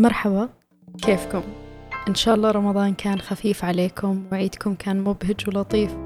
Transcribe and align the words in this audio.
مرحبا 0.00 0.48
كيفكم؟ 1.02 1.42
إن 2.08 2.14
شاء 2.14 2.34
الله 2.34 2.50
رمضان 2.50 2.94
كان 2.94 3.20
خفيف 3.20 3.64
عليكم 3.64 4.22
وعيدكم 4.32 4.74
كان 4.74 5.00
مبهج 5.00 5.48
ولطيف. 5.48 5.96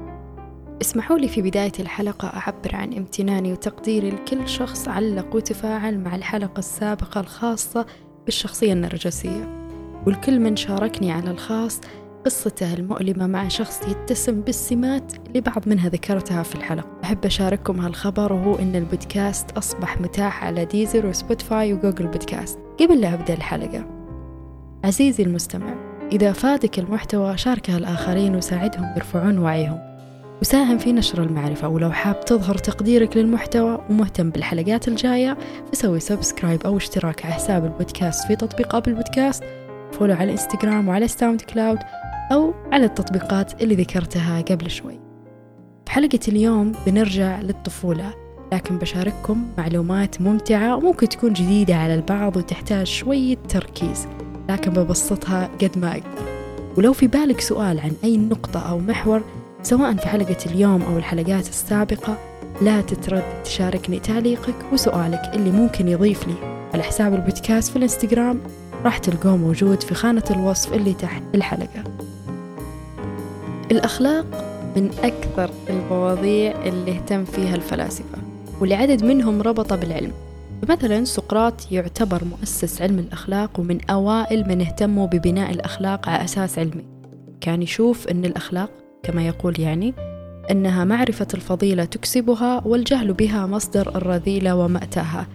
اسمحوا 0.81 1.17
لي 1.17 1.27
في 1.27 1.41
بداية 1.41 1.71
الحلقة 1.79 2.27
أعبر 2.27 2.75
عن 2.75 2.93
امتناني 2.93 3.51
وتقديري 3.51 4.09
لكل 4.09 4.47
شخص 4.47 4.87
علق 4.87 5.35
وتفاعل 5.35 5.99
مع 5.99 6.15
الحلقة 6.15 6.59
السابقة 6.59 7.21
الخاصة 7.21 7.85
بالشخصية 8.25 8.73
النرجسية. 8.73 9.69
والكل 10.07 10.39
من 10.39 10.55
شاركني 10.55 11.11
على 11.11 11.31
الخاص 11.31 11.81
قصته 12.25 12.73
المؤلمة 12.73 13.27
مع 13.27 13.47
شخص 13.47 13.87
يتسم 13.87 14.41
بالسمات 14.41 15.27
اللي 15.27 15.41
بعض 15.41 15.67
منها 15.67 15.89
ذكرتها 15.89 16.43
في 16.43 16.55
الحلقة. 16.55 16.87
أحب 17.03 17.25
أشارككم 17.25 17.79
هالخبر 17.79 18.33
وهو 18.33 18.55
أن 18.55 18.75
البودكاست 18.75 19.51
أصبح 19.51 20.01
متاح 20.01 20.43
على 20.43 20.65
ديزر 20.65 21.05
وسبوتفاي 21.05 21.73
وجوجل 21.73 22.07
بودكاست. 22.07 22.62
قبل 22.79 23.01
لا 23.01 23.13
أبدأ 23.13 23.33
الحلقة. 23.33 23.85
عزيزي 24.83 25.23
المستمع 25.23 25.75
إذا 26.11 26.31
فاتك 26.31 26.79
المحتوى 26.79 27.37
شاركه 27.37 27.77
الآخرين 27.77 28.35
وساعدهم 28.35 28.93
يرفعون 28.95 29.37
وعيهم. 29.37 29.93
وساهم 30.41 30.77
في 30.77 30.93
نشر 30.93 31.23
المعرفة 31.23 31.67
ولو 31.67 31.91
حاب 31.91 32.25
تظهر 32.25 32.57
تقديرك 32.57 33.17
للمحتوى 33.17 33.85
ومهتم 33.89 34.29
بالحلقات 34.29 34.87
الجاية 34.87 35.37
فسوي 35.71 35.99
subscribe 35.99 36.63
أو 36.63 36.77
اشتراك 36.77 37.25
على 37.25 37.33
حساب 37.33 37.65
البودكاست 37.65 38.27
في 38.27 38.35
تطبيق 38.35 38.75
أبل 38.75 38.93
بودكاست 38.93 39.43
follow 39.91 40.13
على 40.13 40.23
الإنستغرام 40.23 40.87
وعلى 40.87 41.07
ساوند 41.07 41.41
كلاود 41.41 41.79
أو 42.31 42.53
على 42.71 42.85
التطبيقات 42.85 43.63
اللي 43.63 43.75
ذكرتها 43.75 44.41
قبل 44.41 44.69
شوي. 44.69 44.99
في 45.85 45.91
حلقة 45.91 46.19
اليوم 46.27 46.71
بنرجع 46.85 47.41
للطفولة. 47.41 48.22
لكن 48.53 48.77
بشارككم 48.77 49.45
معلومات 49.57 50.21
ممتعة 50.21 50.75
وممكن 50.75 51.09
تكون 51.09 51.33
جديدة 51.33 51.75
على 51.75 51.95
البعض 51.95 52.37
وتحتاج 52.37 52.87
شوية 52.87 53.37
تركيز. 53.49 54.07
لكن 54.49 54.71
ببسطها 54.71 55.49
قد 55.61 55.77
ما 55.77 55.91
أقدر. 55.91 56.03
ولو 56.77 56.93
في 56.93 57.07
بالك 57.07 57.41
سؤال 57.41 57.79
عن 57.79 57.91
أي 58.03 58.17
نقطة 58.17 58.59
أو 58.59 58.79
محور 58.79 59.21
سواء 59.63 59.95
في 59.95 60.07
حلقة 60.07 60.37
اليوم 60.45 60.81
أو 60.81 60.97
الحلقات 60.97 61.49
السابقة 61.49 62.17
لا 62.61 62.81
تتردد 62.81 63.43
تشاركني 63.43 63.99
تعليقك 63.99 64.55
وسؤالك 64.73 65.31
اللي 65.33 65.51
ممكن 65.51 65.87
يضيف 65.87 66.27
لي. 66.27 66.35
على 66.73 66.83
حساب 66.83 67.13
البودكاست 67.13 67.71
في 67.71 67.75
الإنستغرام 67.75 68.39
راح 68.85 68.97
تلقوه 68.97 69.37
موجود 69.37 69.83
في 69.83 69.93
خانة 69.93 70.23
الوصف 70.31 70.73
اللي 70.73 70.93
تحت 70.93 71.23
الحلقة. 71.35 71.83
الأخلاق 73.71 74.25
من 74.75 74.91
أكثر 75.03 75.49
المواضيع 75.69 76.51
اللي 76.65 76.91
اهتم 76.91 77.25
فيها 77.25 77.55
الفلاسفة. 77.55 78.32
واللي 78.61 78.75
عدد 78.75 79.03
منهم 79.03 79.41
ربط 79.41 79.73
بالعلم. 79.73 80.11
فمثلا 80.61 81.03
سقراط 81.03 81.71
يعتبر 81.71 82.23
مؤسس 82.23 82.81
علم 82.81 82.99
الأخلاق 82.99 83.59
ومن 83.59 83.89
أوائل 83.89 84.47
من 84.47 84.61
اهتموا 84.61 85.07
ببناء 85.07 85.51
الأخلاق 85.51 86.09
على 86.09 86.23
أساس 86.23 86.59
علمي. 86.59 86.85
كان 87.41 87.61
يشوف 87.61 88.07
أن 88.07 88.25
الأخلاق 88.25 88.69
كما 89.03 89.27
يقول 89.27 89.59
يعني 89.59 89.93
أنها 90.51 90.83
معرفة 90.83 91.27
الفضيلة 91.33 91.85
تكسبها 91.85 92.61
والجهل 92.65 93.13
بها 93.13 93.45
مصدر 93.45 93.95
الرذيلة 93.95 94.55
ومأتاها. 94.55 95.27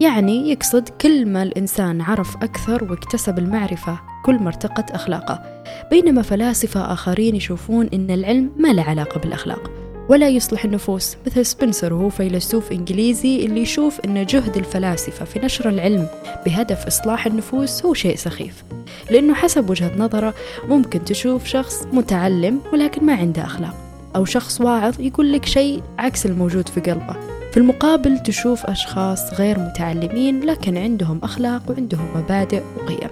يعني 0.00 0.50
يقصد 0.50 0.88
كل 0.88 1.26
ما 1.26 1.42
الإنسان 1.42 2.00
عرف 2.00 2.36
أكثر 2.36 2.84
واكتسب 2.84 3.38
المعرفة 3.38 3.98
كل 4.24 4.34
ما 4.34 4.48
ارتقت 4.48 4.90
أخلاقه. 4.90 5.62
بينما 5.90 6.22
فلاسفة 6.22 6.92
آخرين 6.92 7.36
يشوفون 7.36 7.88
أن 7.94 8.10
العلم 8.10 8.50
ما 8.58 8.72
له 8.72 8.82
علاقة 8.82 9.20
بالأخلاق. 9.20 9.81
ولا 10.08 10.28
يصلح 10.28 10.64
النفوس 10.64 11.16
مثل 11.26 11.46
سبنسر 11.46 11.92
وهو 11.92 12.08
فيلسوف 12.08 12.72
إنجليزي 12.72 13.46
اللي 13.46 13.60
يشوف 13.60 14.00
أن 14.00 14.26
جهد 14.26 14.56
الفلاسفة 14.56 15.24
في 15.24 15.38
نشر 15.38 15.68
العلم 15.68 16.06
بهدف 16.46 16.86
إصلاح 16.86 17.26
النفوس 17.26 17.84
هو 17.86 17.94
شيء 17.94 18.16
سخيف. 18.16 18.64
لأنه 19.10 19.34
حسب 19.34 19.70
وجهة 19.70 19.90
نظره 19.98 20.34
ممكن 20.68 21.04
تشوف 21.04 21.44
شخص 21.44 21.86
متعلم 21.92 22.60
ولكن 22.72 23.06
ما 23.06 23.14
عنده 23.14 23.44
أخلاق 23.44 23.74
أو 24.16 24.24
شخص 24.24 24.60
واعظ 24.60 25.00
يقول 25.00 25.32
لك 25.32 25.44
شيء 25.44 25.82
عكس 25.98 26.26
الموجود 26.26 26.68
في 26.68 26.80
قلبه. 26.80 27.16
في 27.50 27.56
المقابل 27.56 28.18
تشوف 28.18 28.66
أشخاص 28.66 29.34
غير 29.34 29.58
متعلمين 29.58 30.40
لكن 30.40 30.76
عندهم 30.76 31.20
أخلاق 31.22 31.62
وعندهم 31.70 32.06
مبادئ 32.16 32.62
وقيم. 32.76 33.10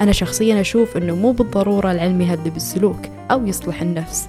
أنا 0.00 0.12
شخصيا 0.12 0.60
أشوف 0.60 0.96
أنه 0.96 1.14
مو 1.14 1.32
بالضرورة 1.32 1.92
العلم 1.92 2.20
يهذب 2.20 2.56
السلوك 2.56 3.00
أو 3.30 3.46
يصلح 3.46 3.82
النفس. 3.82 4.28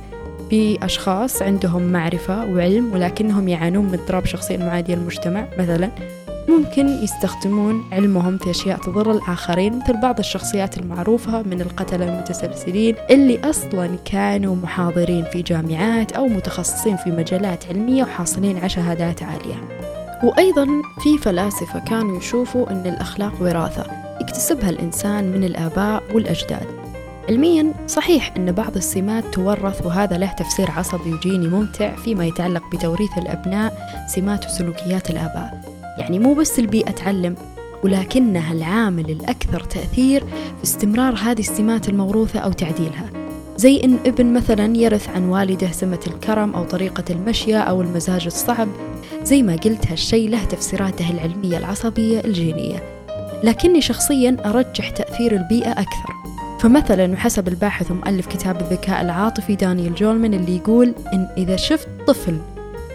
في 0.50 0.86
أشخاص 0.86 1.42
عندهم 1.42 1.84
معرفة 1.84 2.46
وعلم 2.46 2.94
ولكنهم 2.94 3.48
يعانون 3.48 3.86
من 3.86 3.94
اضطراب 3.94 4.26
شخصية 4.26 4.58
معادية 4.58 4.94
المجتمع 4.94 5.48
مثلا 5.60 5.92
ممكن 6.50 6.88
يستخدمون 6.88 7.84
علمهم 7.92 8.38
في 8.38 8.52
أشياء 8.52 8.78
تضر 8.78 9.12
الآخرين 9.12 9.80
مثل 9.80 10.02
بعض 10.02 10.20
الشخصيات 10.20 10.78
المعروفة 10.78 11.42
من 11.42 11.62
القتلة 11.62 12.06
المتسلسلين 12.16 12.96
اللي 13.10 13.50
أصلا 13.50 13.90
كانوا 14.06 14.56
محاضرين 14.56 15.24
في 15.24 15.42
جامعات 15.42 16.12
أو 16.12 16.28
متخصصين 16.28 16.98
في 16.98 17.12
مجالات 17.12 17.66
علمية 17.68 18.04
وحاصلين 18.04 18.58
على 18.58 18.70
شهادات 18.70 19.24
عالية. 19.24 19.68
وأيضا 20.24 20.68
في 21.04 21.18
فلاسفة 21.18 21.80
كانوا 21.80 22.18
يشوفوا 22.18 22.72
أن 22.72 22.88
الأخلاق 22.88 23.34
وراثة 23.42 23.86
يكتسبها 24.22 24.70
الإنسان 24.70 25.32
من 25.32 25.44
الآباء 25.44 26.04
والأجداد. 26.14 26.87
علميا 27.30 27.74
صحيح 27.88 28.34
أن 28.38 28.52
بعض 28.52 28.76
السمات 28.76 29.24
تورث 29.34 29.86
وهذا 29.86 30.18
له 30.18 30.32
تفسير 30.32 30.72
عصبي 30.72 31.14
وجيني 31.14 31.48
ممتع 31.48 31.96
فيما 31.96 32.26
يتعلق 32.26 32.64
بتوريث 32.76 33.18
الأبناء 33.18 33.74
سمات 34.16 34.46
وسلوكيات 34.46 35.10
الآباء. 35.10 35.62
يعني 35.98 36.20
مو 36.20 36.34
بس 36.34 36.60
البيئة 36.60 36.92
تعلم 36.92 37.36
ولكنها 37.84 38.54
العامل 38.54 39.10
الأكثر 39.10 39.60
تأثير 39.60 40.24
في 40.58 40.64
استمرار 40.64 41.16
هذه 41.16 41.40
السمات 41.40 41.90
الموروثة 41.90 42.40
أو 42.40 42.52
تعديلها. 42.52 43.10
زي 43.58 43.82
إن 43.84 43.98
ابن 44.06 44.34
مثلا 44.34 44.78
يرث 44.78 45.10
عن 45.10 45.30
والده 45.30 45.72
سمة 45.72 46.00
الكرم 46.08 46.56
أو 46.56 46.64
طريقة 46.64 47.04
المشية 47.10 47.60
أو 47.60 47.82
المزاج 47.82 48.26
الصعب 48.26 48.68
زي 49.24 49.42
ما 49.42 49.56
قلت 49.56 49.88
هالشي 49.92 50.28
له 50.28 50.44
تفسيراته 50.44 51.12
العلمية 51.12 51.58
العصبية 51.58 52.20
الجينية. 52.20 52.84
لكني 53.44 53.82
شخصيا 53.82 54.38
أرجح 54.46 54.90
تأثير 54.90 55.36
البيئة 55.36 55.72
أكثر. 55.72 56.27
فمثلا 56.60 57.14
وحسب 57.14 57.48
الباحث 57.48 57.92
ومؤلف 57.92 58.28
كتاب 58.28 58.62
الذكاء 58.62 59.02
العاطفي 59.02 59.56
دانيال 59.56 59.96
جولمان 59.96 60.34
اللي 60.34 60.56
يقول 60.56 60.96
إن 61.14 61.28
إذا 61.38 61.56
شفت 61.56 61.88
طفل 62.08 62.40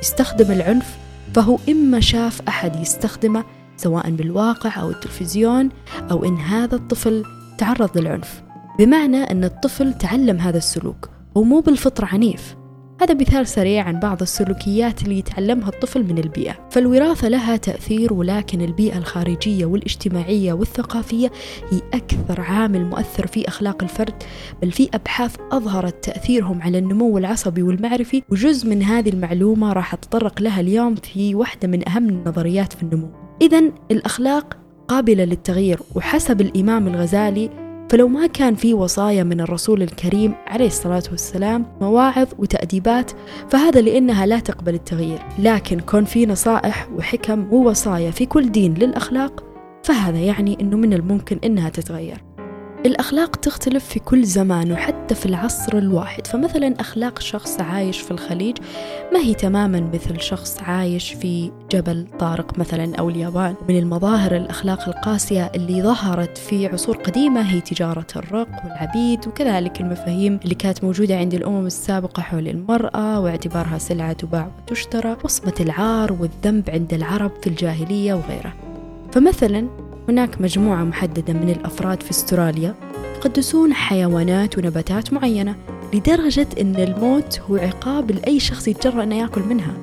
يستخدم 0.02 0.52
العنف 0.52 0.96
فهو 1.34 1.58
إما 1.68 2.00
شاف 2.00 2.42
أحد 2.48 2.76
يستخدمه 2.76 3.44
سواء 3.76 4.10
بالواقع 4.10 4.80
أو 4.80 4.90
التلفزيون 4.90 5.68
أو 6.10 6.24
إن 6.24 6.36
هذا 6.36 6.74
الطفل 6.74 7.24
تعرض 7.58 7.98
للعنف. 7.98 8.42
بمعنى 8.78 9.16
أن 9.16 9.44
الطفل 9.44 9.94
تعلم 9.94 10.38
هذا 10.38 10.58
السلوك 10.58 11.08
هو 11.36 11.42
مو 11.42 11.60
بالفطرة 11.60 12.06
عنيف. 12.06 12.56
هذا 13.00 13.14
مثال 13.14 13.46
سريع 13.46 13.84
عن 13.84 14.00
بعض 14.00 14.22
السلوكيات 14.22 15.02
اللي 15.02 15.18
يتعلمها 15.18 15.68
الطفل 15.68 16.04
من 16.04 16.18
البيئة. 16.18 16.68
فالوراثة 16.70 17.28
لها 17.28 17.56
تأثير 17.56 18.12
ولكن 18.12 18.60
البيئة 18.60 18.98
الخارجية 18.98 19.66
والاجتماعية 19.66 20.52
والثقافية 20.52 21.32
هي 21.70 21.80
أكثر 21.94 22.40
عامل 22.40 22.84
مؤثر 22.84 23.26
في 23.26 23.48
أخلاق 23.48 23.82
الفرد 23.82 24.14
بل 24.62 24.72
في 24.72 24.88
أبحاث 24.94 25.36
أظهرت 25.52 26.04
تأثيرهم 26.04 26.62
على 26.62 26.78
النمو 26.78 27.18
العصبي 27.18 27.62
والمعرفي 27.62 28.22
وجزء 28.28 28.68
من 28.68 28.82
هذه 28.82 29.08
المعلومة 29.08 29.72
راح 29.72 29.94
أتطرق 29.94 30.42
لها 30.42 30.60
اليوم 30.60 30.94
في 30.94 31.34
واحدة 31.34 31.68
من 31.68 31.88
أهم 31.88 32.08
النظريات 32.08 32.72
في 32.72 32.82
النمو. 32.82 33.08
إذا 33.42 33.62
الأخلاق 33.90 34.56
قابلة 34.88 35.24
للتغيير 35.24 35.80
وحسب 35.94 36.40
الإمام 36.40 36.88
الغزالي 36.88 37.61
فلو 37.90 38.08
ما 38.08 38.26
كان 38.26 38.54
في 38.54 38.74
وصايا 38.74 39.22
من 39.22 39.40
الرسول 39.40 39.82
الكريم 39.82 40.34
عليه 40.46 40.66
الصلاة 40.66 41.02
والسلام 41.10 41.66
مواعظ 41.80 42.28
وتأديبات 42.38 43.10
فهذا 43.50 43.80
لأنها 43.80 44.26
لا 44.26 44.38
تقبل 44.38 44.74
التغيير. 44.74 45.18
لكن 45.38 45.80
كون 45.80 46.04
في 46.04 46.26
نصائح 46.26 46.88
وحكم 46.96 47.52
ووصايا 47.52 48.10
في 48.10 48.26
كل 48.26 48.52
دين 48.52 48.74
للأخلاق 48.74 49.44
فهذا 49.84 50.18
يعني 50.18 50.58
أنه 50.60 50.76
من 50.76 50.92
الممكن 50.92 51.38
أنها 51.44 51.68
تتغير. 51.68 52.31
الأخلاق 52.86 53.36
تختلف 53.36 53.84
في 53.84 53.98
كل 53.98 54.24
زمان 54.24 54.72
وحتى 54.72 55.14
في 55.14 55.26
العصر 55.26 55.78
الواحد. 55.78 56.26
فمثلا 56.26 56.80
أخلاق 56.80 57.18
شخص 57.20 57.60
عايش 57.60 58.00
في 58.00 58.10
الخليج 58.10 58.56
ما 59.12 59.18
هي 59.18 59.34
تماما 59.34 59.90
مثل 59.94 60.20
شخص 60.20 60.62
عايش 60.62 61.12
في 61.12 61.50
جبل 61.70 62.06
طارق 62.18 62.58
مثلا 62.58 62.96
أو 62.96 63.08
اليابان. 63.10 63.54
من 63.68 63.78
المظاهر 63.78 64.36
الأخلاق 64.36 64.88
القاسية 64.88 65.52
اللي 65.54 65.82
ظهرت 65.82 66.38
في 66.38 66.66
عصور 66.66 66.96
قديمة 66.96 67.40
هي 67.40 67.60
تجارة 67.60 68.06
الرق 68.16 68.48
والعبيد 68.64 69.28
وكذلك 69.28 69.80
المفاهيم 69.80 70.40
اللي 70.44 70.54
كانت 70.54 70.84
موجودة 70.84 71.16
عند 71.16 71.34
الأمم 71.34 71.66
السابقة 71.66 72.22
حول 72.22 72.48
المرأة 72.48 73.20
واعتبارها 73.20 73.78
سلعة 73.78 74.12
تباع 74.12 74.50
وتشترى 74.62 75.16
وصمة 75.24 75.54
العار 75.60 76.12
والذنب 76.12 76.70
عند 76.70 76.94
العرب 76.94 77.30
في 77.42 77.46
الجاهلية 77.46 78.14
وغيره 78.14 78.54
فمثلا 79.12 79.68
هناك 80.08 80.40
مجموعة 80.40 80.84
محددة 80.84 81.32
من 81.32 81.48
الأفراد 81.50 82.02
في 82.02 82.10
أستراليا 82.10 82.74
يقدسون 83.16 83.74
حيوانات 83.74 84.58
ونباتات 84.58 85.12
معينة 85.12 85.56
لدرجة 85.94 86.46
أن 86.60 86.76
الموت 86.76 87.40
هو 87.50 87.56
عقاب 87.56 88.10
لأي 88.10 88.40
شخص 88.40 88.68
يتجرأ 88.68 89.02
أنه 89.02 89.18
يأكل 89.18 89.40
منها. 89.40 89.74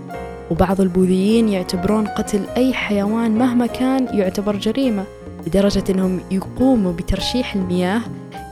وبعض 0.51 0.81
البوذيين 0.81 1.49
يعتبرون 1.49 2.07
قتل 2.07 2.41
أي 2.57 2.73
حيوان 2.73 3.31
مهما 3.31 3.65
كان 3.65 4.17
يعتبر 4.17 4.55
جريمة 4.55 5.03
لدرجة 5.47 5.83
أنهم 5.89 6.19
يقوموا 6.31 6.93
بترشيح 6.93 7.55
المياه 7.55 8.01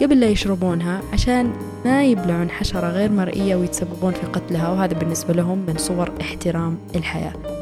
قبل 0.01 0.19
لا 0.19 0.27
يشربونها 0.27 1.01
عشان 1.13 1.51
ما 1.85 2.03
يبلعون 2.05 2.49
حشرة 2.49 2.89
غير 2.89 3.11
مرئية 3.11 3.55
ويتسببون 3.55 4.13
في 4.13 4.27
قتلها. 4.27 4.69
وهذا 4.69 4.93
بالنسبة 4.93 5.33
لهم 5.33 5.65
من 5.67 5.77
صور 5.77 6.11
احترام 6.21 6.77
الحياة. 6.95 7.56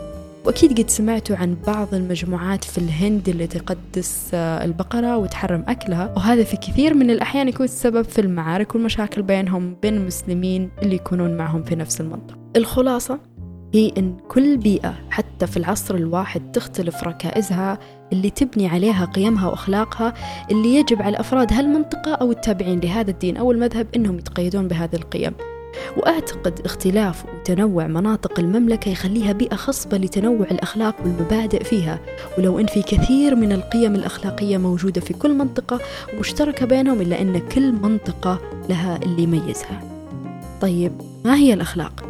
وأكيد 0.45 0.81
قد 0.81 0.89
سمعتوا 0.89 1.36
عن 1.36 1.57
بعض 1.68 1.94
المجموعات 1.94 2.63
في 2.63 2.77
الهند 2.77 3.30
اللي 3.30 3.47
تقدس 3.47 4.31
آه، 4.33 4.65
البقرة 4.65 5.18
وتحرم 5.18 5.65
أكلها 5.68 6.13
وهذا 6.18 6.44
في 6.44 6.57
كثير 6.57 6.94
من 6.94 7.09
الأحيان 7.09 7.47
يكون 7.47 7.63
السبب 7.63 8.01
في 8.01 8.21
المعارك 8.21 8.75
والمشاكل 8.75 9.21
بينهم 9.21 9.75
بين 9.81 9.94
المسلمين 9.97 10.69
اللي 10.81 10.95
يكونون 10.95 11.38
معهم 11.38 11.63
في 11.63 11.75
نفس 11.75 12.01
المنطقة. 12.01 12.38
الخلاصة 12.56 13.19
هي 13.74 13.92
أن 13.97 14.18
كل 14.27 14.57
بيئة 14.57 14.94
حتى 15.09 15.47
في 15.47 15.57
العصر 15.57 15.95
الواحد 15.95 16.51
تختلف 16.51 17.03
ركائزها 17.03 17.80
اللي 18.13 18.30
تبني 18.30 18.68
عليها 18.68 19.06
قيمها 19.06 19.47
وأخلاقها 19.47 20.13
اللي 20.51 20.75
يجب 20.75 21.01
على 21.01 21.19
أفراد 21.19 21.53
هالمنطقة 21.53 22.13
أو 22.13 22.31
التابعين 22.31 22.80
لهذا 22.80 23.12
الدين 23.12 23.38
أو 23.38 23.51
المذهب 23.51 23.88
أنهم 23.95 24.18
يتقيدون 24.18 24.68
بهذه 24.68 24.95
القيم. 24.95 25.33
وأعتقد 25.98 26.62
اختلاف 26.66 27.25
وتنوع 27.25 27.88
مناطق 27.88 28.39
المملكة 28.39 28.89
يخليها 28.89 29.31
بيئة 29.31 29.56
خصبة 29.56 29.98
لتنوع 29.98 30.48
الأخلاق 30.51 30.95
والمبادئ 31.04 31.63
فيها. 31.63 32.00
ولو 32.38 32.60
أن 32.60 32.66
في 32.66 32.81
كثير 32.81 33.36
من 33.36 33.51
القيم 33.51 33.95
الأخلاقية 33.95 34.57
موجودة 34.57 35.01
في 35.01 35.13
كل 35.13 35.33
منطقة 35.33 35.80
مشتركة 36.19 36.66
بينهم 36.66 37.01
إلا 37.01 37.22
أن 37.22 37.38
كل 37.38 37.72
منطقة 37.72 38.39
لها 38.69 39.00
اللي 39.04 39.24
يميزها. 39.24 39.81
طيب 40.62 40.92
ما 41.25 41.36
هي 41.36 41.54
الأخلاق؟ 41.54 42.04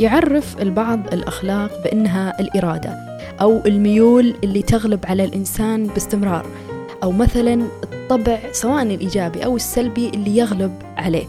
يعرف 0.00 0.62
البعض 0.62 1.14
الأخلاق 1.14 1.82
بأنها 1.84 2.40
الإرادة 2.40 2.90
أو 3.40 3.60
الميول 3.66 4.34
اللي 4.44 4.62
تغلب 4.62 5.06
على 5.06 5.24
الإنسان 5.24 5.86
باستمرار 5.86 6.46
أو 7.02 7.12
مثلا 7.12 7.66
الطبع 7.82 8.38
سواء 8.52 8.82
الإيجابي 8.82 9.44
أو 9.44 9.56
السلبي 9.56 10.08
اللي 10.08 10.36
يغلب 10.36 10.72
عليه. 10.96 11.26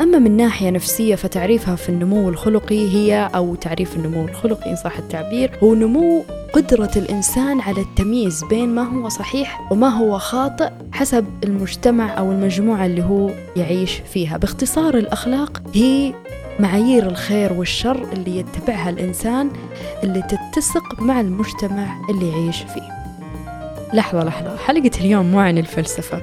أما 0.00 0.18
من 0.18 0.36
ناحية 0.36 0.70
نفسية 0.70 1.14
فتعريفها 1.14 1.76
في 1.76 1.88
النمو 1.88 2.28
الخلقي 2.28 2.88
هي 2.88 3.30
أو 3.34 3.54
تعريف 3.54 3.96
النمو 3.96 4.24
الخلقي 4.24 4.70
إن 4.70 4.76
صح 4.76 4.98
التعبير 4.98 5.58
هو 5.62 5.74
نمو 5.74 6.24
قدرة 6.52 6.90
الإنسان 6.96 7.60
على 7.60 7.80
التمييز 7.80 8.44
بين 8.44 8.68
ما 8.68 8.82
هو 8.82 9.08
صحيح 9.08 9.72
وما 9.72 9.88
هو 9.88 10.18
خاطئ 10.18 10.70
حسب 10.92 11.26
المجتمع 11.44 12.18
أو 12.18 12.32
المجموعة 12.32 12.86
اللي 12.86 13.02
هو 13.02 13.30
يعيش 13.56 14.02
فيها. 14.12 14.36
باختصار 14.36 14.96
الأخلاق 14.96 15.62
هي 15.74 16.14
معايير 16.60 17.06
الخير 17.06 17.52
والشر 17.52 18.12
اللي 18.12 18.38
يتبعها 18.38 18.90
الإنسان 18.90 19.50
اللي 20.04 20.22
تتسق 20.22 21.00
مع 21.00 21.20
المجتمع 21.20 22.08
اللي 22.10 22.28
يعيش 22.28 22.56
فيه. 22.56 23.00
لحظة 23.94 24.24
لحظة 24.24 24.56
حلقة 24.56 24.90
اليوم 25.00 25.26
مو 25.26 25.38
عن 25.38 25.58
الفلسفة. 25.58 26.22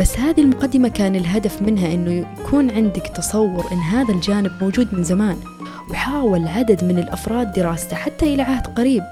بس 0.00 0.18
هذه 0.18 0.40
المقدمة 0.40 0.88
كان 0.88 1.16
الهدف 1.16 1.62
منها 1.62 1.94
أنه 1.94 2.12
يكون 2.12 2.70
عندك 2.70 3.06
تصور 3.06 3.72
أن 3.72 3.78
هذا 3.78 4.14
الجانب 4.14 4.52
موجود 4.60 4.94
من 4.94 5.04
زمان 5.04 5.36
وحاول 5.90 6.48
عدد 6.48 6.84
من 6.84 6.98
الأفراد 6.98 7.52
دراسته 7.52 7.96
حتى 7.96 8.34
إلى 8.34 8.42
عهد 8.42 8.66
قريب. 8.66 9.02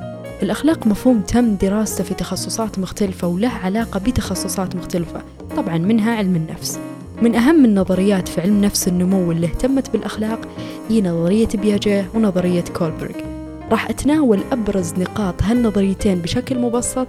الأخلاق 0.43 0.87
مفهوم 0.87 1.21
تم 1.21 1.55
دراسته 1.55 2.05
في 2.05 2.15
تخصصات 2.15 2.79
مختلفة 2.79 3.29
وله 3.29 3.49
علاقة 3.49 4.01
بتخصصات 4.01 4.77
مختلفة 4.77 5.23
طبعا 5.57 5.79
منها 5.79 6.17
علم 6.17 6.37
النفس. 6.37 6.79
من 7.23 7.35
أهم 7.35 7.65
النظريات 7.65 8.29
في 8.29 8.41
علم 8.41 8.61
نفس 8.61 8.89
النمو 8.89 9.33
اللي 9.33 9.47
اهتمت 9.47 9.91
بالأخلاق 9.91 10.41
هي 10.89 11.03
نظرية 11.03 11.49
بياجيه 11.55 12.09
ونظرية 12.15 12.65
كولبرغ. 12.77 13.15
راح 13.71 13.91
أتناول 13.91 14.41
أبرز 14.53 14.95
نقاط 14.99 15.43
هالنظريتين 15.43 16.19
بشكل 16.19 16.59
مبسط 16.59 17.07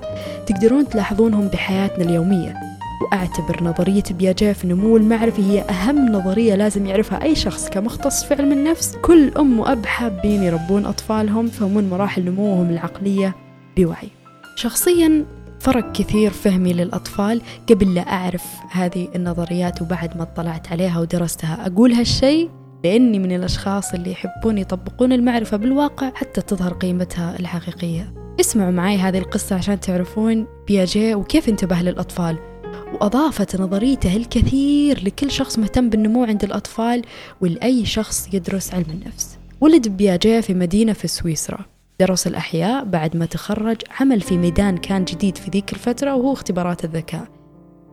تقدرون 0.47 0.89
تلاحظونهم 0.89 1.47
بحياتنا 1.47 2.05
اليومية. 2.05 2.72
وأعتبر 3.03 3.63
نظرية 3.63 4.03
بياجيه 4.11 4.51
في 4.51 4.63
النمو 4.63 4.97
المعرفي 4.97 5.41
هي 5.41 5.61
أهم 5.61 6.11
نظرية 6.11 6.55
لازم 6.55 6.85
يعرفها 6.85 7.23
أي 7.23 7.35
شخص 7.35 7.69
كمختص 7.69 8.23
في 8.23 8.33
علم 8.33 8.51
النفس. 8.51 8.95
كل 9.01 9.31
أم 9.37 9.59
وأب 9.59 9.85
حابين 9.85 10.43
يربون 10.43 10.85
أطفالهم 10.85 11.47
يفهمون 11.47 11.89
مراحل 11.89 12.25
نموهم 12.25 12.69
العقلية 12.69 13.35
بوعي. 13.77 14.09
شخصيا 14.55 15.25
فرق 15.59 15.91
كثير 15.91 16.31
فهمي 16.31 16.73
للأطفال. 16.73 17.41
قبل 17.69 17.95
لا 17.95 18.01
أعرف 18.01 18.45
هذه 18.71 19.07
النظريات 19.15 19.81
وبعد 19.81 20.17
ما 20.17 20.23
اطلعت 20.23 20.71
عليها 20.71 20.99
ودرستها 20.99 21.67
أقول 21.67 21.93
هالشيء 21.93 22.49
لأني 22.83 23.19
من 23.19 23.35
الأشخاص 23.35 23.93
اللي 23.93 24.11
يحبون 24.11 24.57
يطبقون 24.57 25.13
المعرفة 25.13 25.57
بالواقع 25.57 26.11
حتى 26.15 26.41
تظهر 26.41 26.73
قيمتها 26.73 27.39
الحقيقية. 27.39 28.13
اسمعوا 28.39 28.71
معي 28.71 28.97
هذه 28.97 29.17
القصة 29.17 29.55
عشان 29.55 29.79
تعرفون 29.79 30.47
بياجي 30.67 31.15
وكيف 31.15 31.49
انتبه 31.49 31.75
للأطفال. 31.75 32.52
وأضافت 32.93 33.61
نظريته 33.61 34.17
الكثير 34.17 35.03
لكل 35.03 35.31
شخص 35.31 35.59
مهتم 35.59 35.89
بالنمو 35.89 36.23
عند 36.23 36.43
الأطفال 36.43 37.01
ولأي 37.41 37.85
شخص 37.85 38.29
يدرس 38.33 38.73
علم 38.73 38.85
النفس. 38.89 39.37
ولد 39.61 39.87
بياجي 39.87 40.41
في 40.41 40.53
مدينة 40.53 40.93
في 40.93 41.07
سويسرا. 41.07 41.65
درس 41.99 42.27
الأحياء 42.27 42.85
بعد 42.85 43.17
ما 43.17 43.25
تخرج 43.25 43.77
عمل 43.99 44.21
في 44.21 44.37
ميدان 44.37 44.77
كان 44.77 45.05
جديد 45.05 45.37
في 45.37 45.51
ذيك 45.51 45.73
الفترة 45.73 46.15
وهو 46.15 46.33
اختبارات 46.33 46.85
الذكاء. 46.85 47.27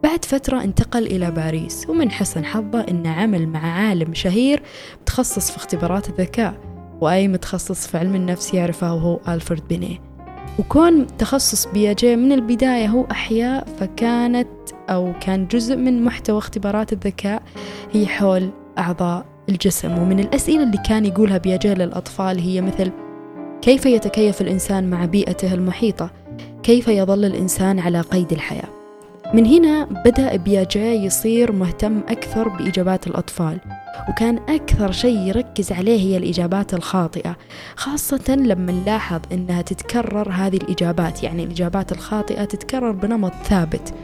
بعد 0.02 0.24
فترة 0.24 0.64
انتقل 0.64 1.06
إلى 1.06 1.30
باريس 1.30 1.86
ومن 1.88 2.10
حسن 2.10 2.44
حظه 2.44 2.80
أنه 2.80 3.10
عمل 3.10 3.48
مع 3.48 3.72
عالم 3.72 4.14
شهير 4.14 4.62
متخصص 5.02 5.50
في 5.50 5.56
اختبارات 5.56 6.08
الذكاء. 6.08 6.54
وأي 7.00 7.28
متخصص 7.28 7.86
في 7.86 7.98
علم 7.98 8.14
النفس 8.14 8.54
يعرفه 8.54 8.94
وهو 8.94 9.20
ألفرد 9.28 9.68
بينيه. 9.68 10.09
وكون 10.58 11.06
تخصص 11.18 11.66
بياجي 11.66 12.16
من 12.16 12.32
البداية 12.32 12.86
هو 12.86 13.06
أحياء 13.10 13.66
فكانت 13.80 14.48
أو 14.90 15.12
كان 15.20 15.46
جزء 15.46 15.76
من 15.76 16.04
محتوى 16.04 16.38
اختبارات 16.38 16.92
الذكاء 16.92 17.42
هي 17.92 18.06
حول 18.06 18.50
أعضاء 18.78 19.26
الجسم 19.48 19.98
ومن 19.98 20.20
الأسئلة 20.20 20.62
اللي 20.62 20.78
كان 20.88 21.06
يقولها 21.06 21.38
بياجي 21.38 21.74
للأطفال 21.74 22.38
هي 22.38 22.60
مثل 22.60 22.92
كيف 23.62 23.86
يتكيف 23.86 24.40
الإنسان 24.40 24.90
مع 24.90 25.04
بيئته 25.04 25.54
المحيطة؟ 25.54 26.10
كيف 26.62 26.88
يظل 26.88 27.24
الإنسان 27.24 27.78
على 27.78 28.00
قيد 28.00 28.32
الحياة؟ 28.32 28.79
من 29.34 29.46
هنا 29.46 29.84
بدأ 29.84 30.36
بياجي 30.36 30.80
يصير 30.80 31.52
مهتم 31.52 31.98
أكثر 32.08 32.48
بإجابات 32.48 33.06
الأطفال 33.06 33.58
وكان 34.08 34.38
أكثر 34.48 34.92
شيء 34.92 35.18
يركز 35.18 35.72
عليه 35.72 36.00
هي 36.00 36.16
الإجابات 36.16 36.74
الخاطئة 36.74 37.36
خاصة 37.76 38.34
لما 38.36 38.72
نلاحظ 38.72 39.20
أنها 39.32 39.62
تتكرر 39.62 40.30
هذه 40.30 40.56
الإجابات 40.56 41.22
يعني 41.22 41.44
الإجابات 41.44 41.92
الخاطئة 41.92 42.44
تتكرر 42.44 42.90
بنمط 42.90 43.32
ثابت. 43.44 43.94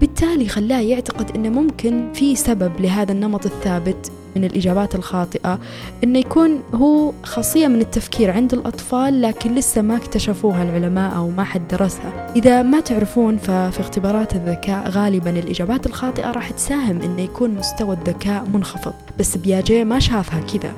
بالتالي 0.00 0.48
خلاه 0.48 0.80
يعتقد 0.80 1.30
أنه 1.36 1.48
ممكن 1.48 2.12
في 2.14 2.36
سبب 2.36 2.80
لهذا 2.80 3.12
النمط 3.12 3.46
الثابت 3.46 4.12
من 4.36 4.44
الإجابات 4.44 4.94
الخاطئة 4.94 5.58
أنه 6.04 6.18
يكون 6.18 6.62
هو 6.74 7.12
خاصية 7.22 7.66
من 7.66 7.80
التفكير 7.80 8.30
عند 8.30 8.52
الأطفال 8.52 9.22
لكن 9.22 9.54
لسه 9.54 9.82
ما 9.82 9.96
اكتشفوها 9.96 10.62
العلماء 10.62 11.16
أو 11.16 11.30
ما 11.30 11.44
حد 11.44 11.68
درسها. 11.68 12.32
إذا 12.36 12.62
ما 12.62 12.80
تعرفون 12.80 13.36
ففي 13.36 13.80
اختبارات 13.80 14.34
الذكاء 14.34 14.90
غالبا 14.90 15.30
الإجابات 15.30 15.86
الخاطئة 15.86 16.30
راح 16.30 16.50
تساهم 16.50 17.02
أنه 17.02 17.22
يكون 17.22 17.50
مستوى 17.50 17.96
الذكاء 17.96 18.44
منخفض. 18.54 18.94
بس 19.18 19.36
بياجي 19.36 19.84
ما 19.84 19.98
شافها 19.98 20.40
كذا. 20.40 20.72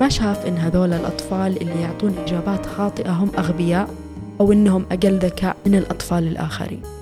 ما 0.00 0.08
شاف 0.08 0.46
إن 0.46 0.56
هذول 0.56 0.92
الأطفال 0.92 1.62
اللي 1.62 1.82
يعطون 1.82 2.14
إجابات 2.26 2.66
خاطئة 2.66 3.10
هم 3.10 3.30
أغبياء 3.38 3.88
أو 4.40 4.52
إنهم 4.52 4.84
أقل 4.92 5.18
ذكاء 5.18 5.56
من 5.66 5.74
الأطفال 5.74 6.26
الآخرين. 6.26 6.95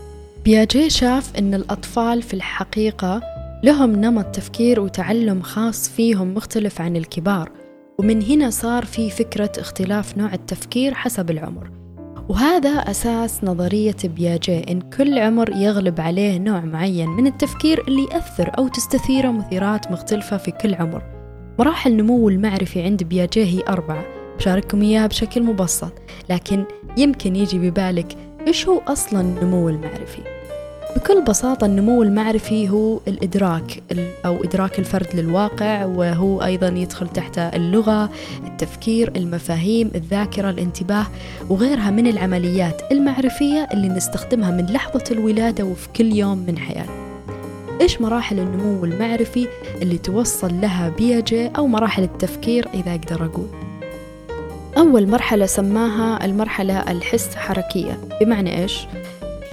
بياجي 0.44 0.90
شاف 0.90 1.36
أن 1.38 1.54
الأطفال 1.54 2.22
في 2.22 2.34
الحقيقة 2.34 3.22
لهم 3.62 3.92
نمط 3.92 4.24
تفكير 4.24 4.80
وتعلم 4.80 5.42
خاص 5.42 5.88
فيهم 5.88 6.34
مختلف 6.34 6.80
عن 6.80 6.96
الكبار 6.96 7.50
ومن 7.98 8.22
هنا 8.22 8.50
صار 8.50 8.84
في 8.84 9.10
فكرة 9.10 9.52
اختلاف 9.58 10.18
نوع 10.18 10.34
التفكير 10.34 10.94
حسب 10.94 11.30
العمر 11.30 11.70
وهذا 12.28 12.70
أساس 12.70 13.44
نظرية 13.44 13.96
بياجي 14.04 14.72
إن 14.72 14.80
كل 14.80 15.18
عمر 15.18 15.50
يغلب 15.56 16.00
عليه 16.00 16.38
نوع 16.38 16.60
معين 16.60 17.08
من 17.08 17.26
التفكير 17.26 17.84
اللي 17.88 18.04
يأثر 18.12 18.50
أو 18.58 18.68
تستثيره 18.68 19.30
مثيرات 19.30 19.92
مختلفة 19.92 20.36
في 20.36 20.50
كل 20.50 20.74
عمر 20.74 21.02
مراحل 21.58 21.90
النمو 21.92 22.28
المعرفي 22.28 22.82
عند 22.82 23.02
بياجي 23.02 23.44
هي 23.44 23.62
أربعة 23.68 24.04
بشارككم 24.38 24.82
إياها 24.82 25.06
بشكل 25.06 25.42
مبسط 25.42 25.92
لكن 26.30 26.64
يمكن 26.96 27.36
يجي 27.36 27.58
ببالك 27.58 28.16
إيش 28.46 28.68
هو 28.68 28.78
أصلا 28.78 29.20
النمو 29.20 29.68
المعرفي؟ 29.68 30.33
بكل 30.96 31.22
بساطة 31.22 31.64
النمو 31.64 32.02
المعرفي 32.02 32.68
هو 32.70 33.00
الإدراك 33.08 33.82
أو 34.26 34.44
إدراك 34.44 34.78
الفرد 34.78 35.06
للواقع 35.14 35.84
وهو 35.84 36.42
أيضا 36.42 36.68
يدخل 36.68 37.08
تحت 37.08 37.38
اللغة 37.38 38.10
التفكير 38.46 39.12
المفاهيم 39.16 39.90
الذاكرة 39.94 40.50
الانتباه 40.50 41.06
وغيرها 41.50 41.90
من 41.90 42.06
العمليات 42.06 42.82
المعرفية 42.92 43.68
اللي 43.72 43.88
نستخدمها 43.88 44.50
من 44.50 44.66
لحظة 44.66 45.04
الولادة 45.10 45.64
وفي 45.64 45.88
كل 45.96 46.12
يوم 46.12 46.38
من 46.38 46.58
حياتنا. 46.58 47.04
إيش 47.80 48.00
مراحل 48.00 48.38
النمو 48.38 48.84
المعرفي 48.84 49.48
اللي 49.82 49.98
توصل 49.98 50.60
لها 50.60 50.88
بياجي 50.88 51.48
أو 51.48 51.66
مراحل 51.66 52.02
التفكير 52.02 52.68
إذا 52.74 52.90
أقدر 52.90 53.24
أقول؟ 53.24 53.48
أول 54.78 55.08
مرحلة 55.08 55.46
سماها 55.46 56.24
المرحلة 56.24 56.90
الحس 56.92 57.34
حركية. 57.34 57.98
بمعنى 58.20 58.62
إيش؟ 58.62 58.86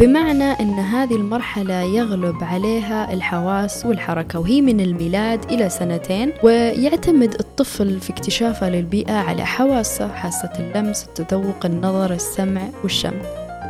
بمعنى 0.02 0.44
أن 0.44 0.80
هذه 0.80 1.16
المرحلة 1.16 1.74
يغلب 1.74 2.44
عليها 2.44 3.14
الحواس 3.14 3.86
والحركة 3.86 4.40
وهي 4.40 4.62
من 4.62 4.80
الميلاد 4.80 5.52
إلى 5.52 5.70
سنتين 5.70 6.34
ويعتمد 6.44 7.34
الطفل 7.34 8.00
في 8.00 8.10
اكتشافه 8.10 8.70
للبيئة 8.70 9.14
على 9.14 9.46
حواسه 9.46 10.14
حاسة 10.14 10.52
اللمس 10.60 11.06
التذوق 11.06 11.66
النظر 11.66 12.14
السمع 12.14 12.62
والشم. 12.84 13.22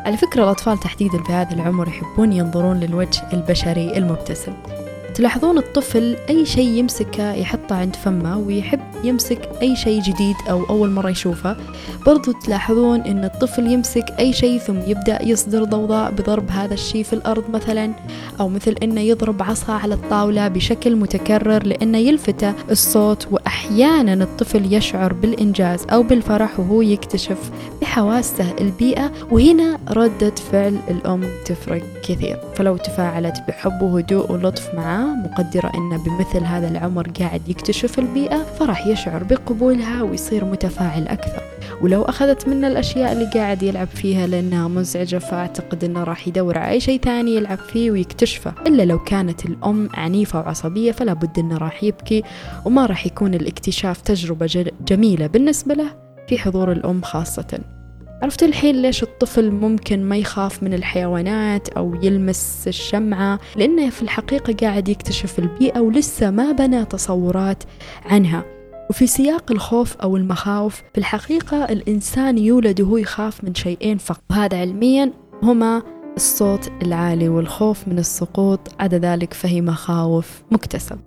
على 0.05 0.17
فكرة 0.17 0.43
الأطفال 0.43 0.77
تحديدا 0.77 1.23
في 1.23 1.33
هذا 1.33 1.53
العمر 1.55 1.87
يحبون 1.87 2.33
ينظرون 2.33 2.79
للوجه 2.79 3.33
البشري 3.33 3.97
المبتسم. 3.97 4.53
تلاحظون 5.15 5.57
الطفل 5.57 6.15
أي 6.29 6.45
شيء 6.45 6.67
يمسكه 6.67 7.33
يحطه 7.33 7.75
عند 7.75 7.95
فمه 7.95 8.37
ويحب 8.37 8.79
يمسك 9.03 9.49
أي 9.61 9.75
شيء 9.75 10.01
جديد 10.01 10.35
أو 10.49 10.63
أول 10.69 10.89
مرة 10.91 11.09
يشوفه. 11.09 11.57
برضو 12.05 12.31
تلاحظون 12.31 13.01
أن 13.01 13.23
الطفل 13.25 13.67
يمسك 13.67 14.05
أي 14.19 14.33
شيء 14.33 14.59
ثم 14.59 14.79
يبدأ 14.87 15.23
يصدر 15.23 15.63
ضوضاء 15.63 16.11
بضرب 16.11 16.51
هذا 16.51 16.73
الشيء 16.73 17.03
في 17.03 17.13
الأرض 17.13 17.43
مثلا 17.49 17.93
أو 18.39 18.49
مثل 18.49 18.75
أنه 18.83 19.01
يضرب 19.01 19.43
عصا 19.43 19.73
على 19.73 19.93
الطاولة 19.93 20.47
بشكل 20.47 20.95
متكرر 20.95 21.63
لأنه 21.63 21.97
يلفته 21.97 22.53
الصوت. 22.71 23.27
وأحيانا 23.31 24.23
الطفل 24.23 24.73
يشعر 24.73 25.13
بالإنجاز 25.13 25.85
أو 25.91 26.03
بالفرح 26.03 26.59
وهو 26.59 26.81
يكتشف 26.81 27.51
بحواسه 27.81 28.45
البيئة. 28.61 29.11
وهنا 29.31 29.77
ردة 29.89 30.35
فعل 30.51 30.77
الأم 30.89 31.23
تفرق 31.45 31.83
كثير. 32.03 32.37
فلو 32.55 32.77
تفاعلت 32.77 33.43
بحب 33.47 33.81
وهدوء 33.81 34.31
ولطف 34.31 34.75
معاه 34.75 35.00
مقدرة 35.05 35.71
أنه 35.75 36.03
بمثل 36.03 36.43
هذا 36.43 36.67
العمر 36.67 37.07
قاعد 37.19 37.49
يكتشف 37.49 37.99
البيئة 37.99 38.43
فراح 38.43 38.87
يشعر 38.87 39.23
بقبولها 39.23 40.03
ويصير 40.03 40.45
متفاعل 40.45 41.07
أكثر. 41.07 41.43
ولو 41.81 42.01
أخذت 42.03 42.47
منه 42.47 42.67
الأشياء 42.67 43.11
اللي 43.11 43.25
قاعد 43.25 43.63
يلعب 43.63 43.87
فيها 43.87 44.27
لأنها 44.27 44.67
مزعجة 44.67 45.17
فأعتقد 45.17 45.83
أنه 45.83 46.03
راح 46.03 46.27
يدور 46.27 46.57
على 46.57 46.71
أي 46.71 46.79
شيء 46.79 46.99
ثاني 46.99 47.35
يلعب 47.35 47.57
فيه 47.57 47.91
ويكتشفه. 47.91 48.53
إلا 48.67 48.83
لو 48.83 48.99
كانت 48.99 49.45
الأم 49.45 49.89
عنيفة 49.93 50.39
وعصبية 50.39 50.91
فلا 50.91 51.13
بد 51.13 51.39
أنه 51.39 51.57
راح 51.57 51.83
يبكي 51.83 52.23
وما 52.65 52.85
راح 52.85 53.05
يكون 53.05 53.33
الاكتشاف 53.33 54.01
تجربة 54.01 54.71
جميلة 54.87 55.27
بالنسبة 55.27 55.73
له 55.73 55.95
في 56.27 56.37
حضور 56.37 56.71
الأم 56.71 57.01
خاصة. 57.01 57.59
عرفت 58.21 58.43
الحين 58.43 58.81
ليش 58.81 59.03
الطفل 59.03 59.51
ممكن 59.51 60.03
ما 60.03 60.17
يخاف 60.17 60.63
من 60.63 60.73
الحيوانات 60.73 61.69
أو 61.69 61.95
يلمس 62.03 62.63
الشمعة؟ 62.67 63.39
لأنه 63.55 63.89
في 63.89 64.01
الحقيقة 64.01 64.53
قاعد 64.53 64.89
يكتشف 64.89 65.39
البيئة 65.39 65.79
ولسه 65.79 66.31
ما 66.31 66.51
بنى 66.51 66.85
تصورات 66.85 67.63
عنها. 68.05 68.45
وفي 68.89 69.07
سياق 69.07 69.51
الخوف 69.51 69.97
أو 69.97 70.17
المخاوف 70.17 70.81
في 70.93 70.97
الحقيقة 70.97 71.65
الإنسان 71.65 72.37
يولد 72.37 72.81
وهو 72.81 72.97
يخاف 72.97 73.43
من 73.43 73.55
شيئين 73.55 73.97
فقط. 73.97 74.21
وهذا 74.29 74.57
علميا 74.57 75.11
هما 75.43 75.83
الصوت 76.15 76.71
العالي 76.81 77.29
والخوف 77.29 77.87
من 77.87 77.99
السقوط 77.99 78.59
عدا 78.79 78.97
ذلك 78.97 79.33
فهي 79.33 79.61
مخاوف 79.61 80.41
مكتسب. 80.51 80.99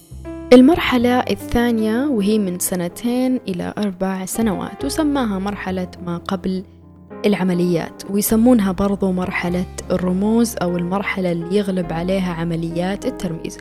المرحلة 0.52 1.18
الثانية 1.18 2.06
وهي 2.06 2.38
من 2.38 2.58
سنتين 2.58 3.40
إلى 3.48 3.74
أربع 3.78 4.24
سنوات 4.24 4.84
وسماها 4.84 5.38
مرحلة 5.38 5.88
ما 6.06 6.16
قبل 6.16 6.64
العمليات 7.26 8.02
ويسمونها 8.10 8.72
برضو 8.72 9.12
مرحلة 9.12 9.64
الرموز 9.90 10.54
أو 10.62 10.76
المرحلة 10.76 11.32
اللي 11.32 11.56
يغلب 11.56 11.92
عليها 11.92 12.32
عمليات 12.32 13.06
الترميز. 13.06 13.58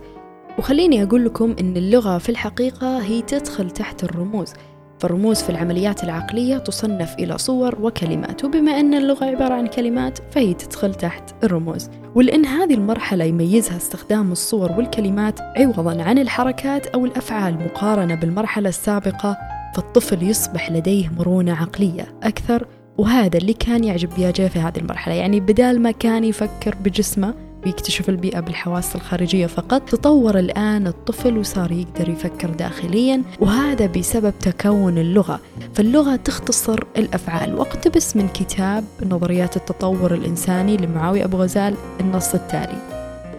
وخليني 0.58 1.04
أقول 1.04 1.26
لكم 1.26 1.56
أن 1.60 1.78
اللغة 1.78 2.18
في 2.18 2.30
الحقيقة 2.30 3.02
هي 3.02 3.22
تدخل 3.22 3.72
تحت 3.72 4.04
الرموز. 4.04 4.54
فالرموز 5.00 5.42
في 5.42 5.50
العمليات 5.50 6.04
العقلية 6.04 6.58
تصنف 6.58 7.16
إلى 7.20 7.38
صور 7.38 7.76
وكلمات 7.82 8.46
وبما 8.46 8.80
أن 8.80 8.94
اللغة 8.94 9.26
عبارة 9.26 9.54
عن 9.54 9.68
كلمات 9.68 10.20
فهي 10.32 10.54
تدخل 10.54 10.94
تحت 10.94 11.36
الرموز. 11.44 11.90
ولأن 12.16 12.46
هذه 12.46 12.74
المرحلة 12.74 13.26
يميزها 13.26 13.78
استخدام 13.78 14.32
الصور 14.32 14.72
والكلمات 14.72 15.40
عوضا 15.42 16.04
عن 16.04 16.18
الحركات 16.18 16.88
أو 16.88 17.06
الأفعال 17.06 17.54
مقارنة 17.54 18.16
بالمرحلة 18.16 18.70
السابقة 18.70 19.38
فالطفل 19.76 20.24
يصبح 20.24 20.72
لديه 20.72 21.10
مرونة 21.18 21.54
عقلية 21.54 22.16
أكثر 22.24 22.68
وهذا 22.98 23.38
اللي 23.38 23.54
كان 23.54 23.84
يعجب 23.84 24.10
بياجي 24.16 24.50
في 24.50 24.60
هذه 24.60 24.78
المرحلة. 24.78 25.14
يعني 25.14 25.40
بدال 25.40 25.82
ما 25.82 25.92
كان 25.92 26.24
يفكر 26.24 26.76
بجسمه 26.84 27.34
ويكتشف 27.66 28.10
البيئة 28.10 28.40
بالحواس 28.40 28.96
الخارجية 28.96 29.46
فقط 29.46 29.90
تطور 29.90 30.40
الآن 30.40 30.88
الطفل 30.88 31.38
وصار 31.38 31.72
يقدر 31.72 32.10
يفكر 32.10 32.50
داخليا 32.50 33.22
وهذا 33.40 33.86
بسبب 33.86 34.34
تكون 34.40 34.98
اللغة. 34.98 35.40
فاللغة 35.74 36.16
تختصر 36.16 36.80
الأفعال. 36.98 37.56
واقتبس 37.56 38.16
من 38.16 38.28
كتاب 38.28 38.84
نظريات 39.06 39.58
التطور 39.58 40.14
الإنساني 40.14 40.78
لمعاوية 40.78 41.24
أبو 41.24 41.38
غزال 41.38 41.76
النص 42.00 42.34
التالي. 42.34 42.93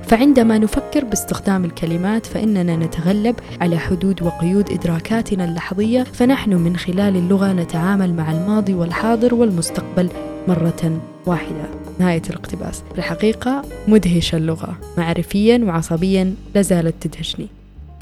فعندما 0.08 0.58
نفكر 0.58 1.04
باستخدام 1.04 1.64
الكلمات 1.64 2.26
فإننا 2.26 2.76
نتغلب 2.76 3.36
على 3.60 3.78
حدود 3.78 4.22
وقيود 4.22 4.70
إدراكاتنا 4.70 5.44
اللحظية 5.44 6.02
فنحن 6.02 6.54
من 6.54 6.76
خلال 6.76 7.16
اللغة 7.16 7.52
نتعامل 7.52 8.14
مع 8.14 8.32
الماضي 8.32 8.74
والحاضر 8.74 9.34
والمستقبل 9.34 10.08
مرة 10.48 11.00
واحدة. 11.26 11.64
نهاية 11.98 12.22
الاقتباس. 12.30 12.82
الحقيقة 12.98 13.62
مدهشة 13.88 14.36
اللغة. 14.36 14.78
معرفيا 14.98 15.58
وعصبيا 15.64 16.34
لازالت 16.54 16.94
تدهشني. 17.06 17.48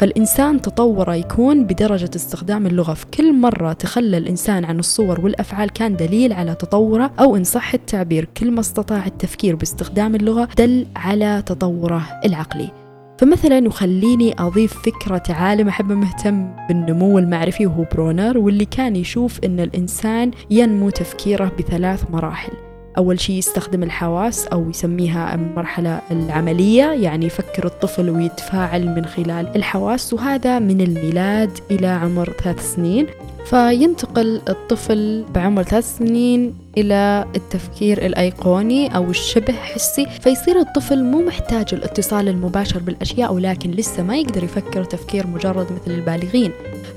فالإنسان 0.03 0.63
تطور 0.63 1.13
يكون 1.15 1.65
بدرجة 1.65 2.11
استخدام 2.17 2.67
اللغة. 2.67 2.95
في 2.95 3.07
كل 3.07 3.35
مرة 3.35 3.73
تخلى 3.73 4.19
الإنسان 4.19 4.65
عن 4.65 4.79
الصور 4.79 5.21
والأفعال 5.21 5.71
كان 5.71 5.97
دليل 5.97 6.33
على 6.33 6.55
تطوره 6.55 7.11
أو 7.21 7.37
إن 7.37 7.45
صح 7.45 7.75
التعبير. 7.75 8.29
كل 8.37 8.51
ما 8.51 8.61
استطاع 8.61 9.07
التفكير 9.07 9.57
باستخدام 9.57 10.15
اللغة 10.15 10.49
دل 10.59 10.87
على 10.97 11.43
تطوره 11.47 12.21
العقلي. 12.25 12.71
فمثلا 13.19 13.69
وخليني 13.69 14.35
أضيف 14.39 14.83
فكرة 14.83 15.23
عالم 15.29 15.69
أحب 15.69 15.93
مهتم 15.93 16.51
بالنمو 16.69 17.19
المعرفي 17.19 17.67
وهو 17.67 17.85
برونر 17.93 18.39
واللي 18.39 18.65
كان 18.65 18.97
يشوف 18.97 19.41
أن 19.45 19.61
الإنسان 19.61 20.31
ينمو 20.51 20.91
تفكيره 20.91 21.53
بثلاث 21.59 22.05
مراحل. 22.11 22.53
أول 22.99 23.21
شيء 23.21 23.37
يستخدم 23.37 23.83
الحواس 23.83 24.47
أو 24.47 24.71
يسميها 24.71 25.35
المرحلة 25.35 26.01
العملية 26.11 26.85
يعني 26.85 27.27
يفكر 27.27 27.67
الطفل 27.67 28.11
ويتفاعل 28.11 28.87
من 28.87 29.05
خلال 29.05 29.57
الحواس 29.57 30.13
وهذا 30.13 30.59
من 30.59 30.81
الميلاد 30.81 31.59
إلى 31.71 31.87
عمر 31.87 32.33
ثلاث 32.45 32.75
سنين. 32.75 33.07
فينتقل 33.47 34.43
الطفل 34.49 35.25
بعمر 35.35 35.63
ثلاث 35.63 35.99
سنين 35.99 36.55
إلى 36.79 37.25
التفكير 37.37 38.07
الأيقوني 38.07 38.97
أو 38.97 39.11
الشبه 39.11 39.53
حسي. 39.53 40.07
فيصير 40.21 40.61
الطفل 40.61 41.05
مو 41.05 41.23
محتاج 41.23 41.67
الاتصال 41.73 42.29
المباشر 42.29 42.79
بالأشياء 42.79 43.35
ولكن 43.35 43.71
لسه 43.71 44.03
ما 44.03 44.17
يقدر 44.17 44.45
يفكر 44.45 44.85
تفكير 44.85 45.27
مجرد 45.27 45.67
مثل 45.73 45.91
البالغين. 45.91 46.53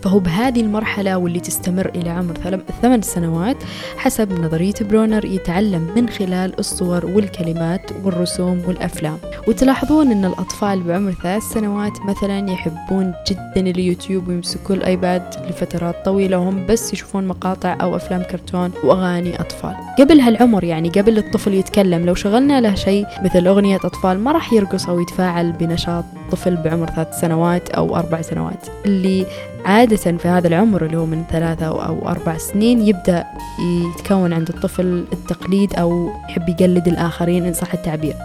فهو 0.05 0.19
بهذه 0.19 0.61
المرحلة 0.61 1.17
واللي 1.17 1.39
تستمر 1.39 1.91
إلى 1.95 2.09
عمر 2.09 2.33
ثمان 2.81 3.01
سنوات 3.01 3.57
حسب 3.97 4.39
نظرية 4.39 4.73
برونر 4.81 5.25
يتعلم 5.25 5.91
من 5.95 6.09
خلال 6.09 6.59
الصور 6.59 7.05
والكلمات 7.05 7.91
والرسوم 8.03 8.61
والأفلام. 8.67 9.17
وتلاحظون 9.47 10.11
أن 10.11 10.25
الأطفال 10.25 10.83
بعمر 10.83 11.11
ثلاث 11.11 11.43
سنوات 11.43 12.01
مثلا 12.01 12.51
يحبون 12.51 13.13
جدا 13.27 13.69
اليوتيوب 13.69 14.27
ويمسكوا 14.27 14.75
الآيباد 14.75 15.23
لفترات 15.49 16.05
طويلة 16.05 16.37
وهم 16.37 16.65
بس 16.65 16.93
يشوفون 16.93 17.27
مقاطع 17.27 17.77
أو 17.81 17.95
أفلام 17.95 18.23
كرتون 18.23 18.71
وأغاني 18.83 19.41
أطفال. 19.41 19.75
قبل 19.99 20.19
هالعمر 20.19 20.63
يعني 20.63 20.89
قبل 20.89 21.17
الطفل 21.17 21.53
يتكلم 21.53 22.05
لو 22.05 22.15
شغلنا 22.15 22.61
له 22.61 22.75
شيء 22.75 23.05
مثل 23.23 23.47
أغنية 23.47 23.75
أطفال 23.75 24.19
ما 24.19 24.31
راح 24.31 24.53
يرقص 24.53 24.89
أو 24.89 24.99
يتفاعل 24.99 25.51
بنشاط 25.51 26.05
طفل 26.31 26.55
بعمر 26.55 26.87
ثلاث 26.87 27.19
سنوات 27.19 27.69
أو 27.69 27.95
أربع 27.95 28.21
سنوات. 28.21 28.67
اللي 28.85 29.25
عادة 29.65 30.17
في 30.17 30.27
هذا 30.27 30.47
العمر 30.47 30.85
اللي 30.85 30.97
هو 30.97 31.05
من 31.05 31.23
ثلاثة 31.29 31.65
أو 31.65 32.07
أربع 32.09 32.37
سنين 32.37 32.81
يبدأ 32.81 33.25
يتكون 33.59 34.33
عند 34.33 34.49
الطفل 34.49 35.05
التقليد 35.13 35.73
أو 35.75 36.09
يحب 36.29 36.49
يقلد 36.49 36.87
الآخرين 36.87 37.45
إن 37.45 37.53
صح 37.53 37.73
التعبير. 37.73 38.15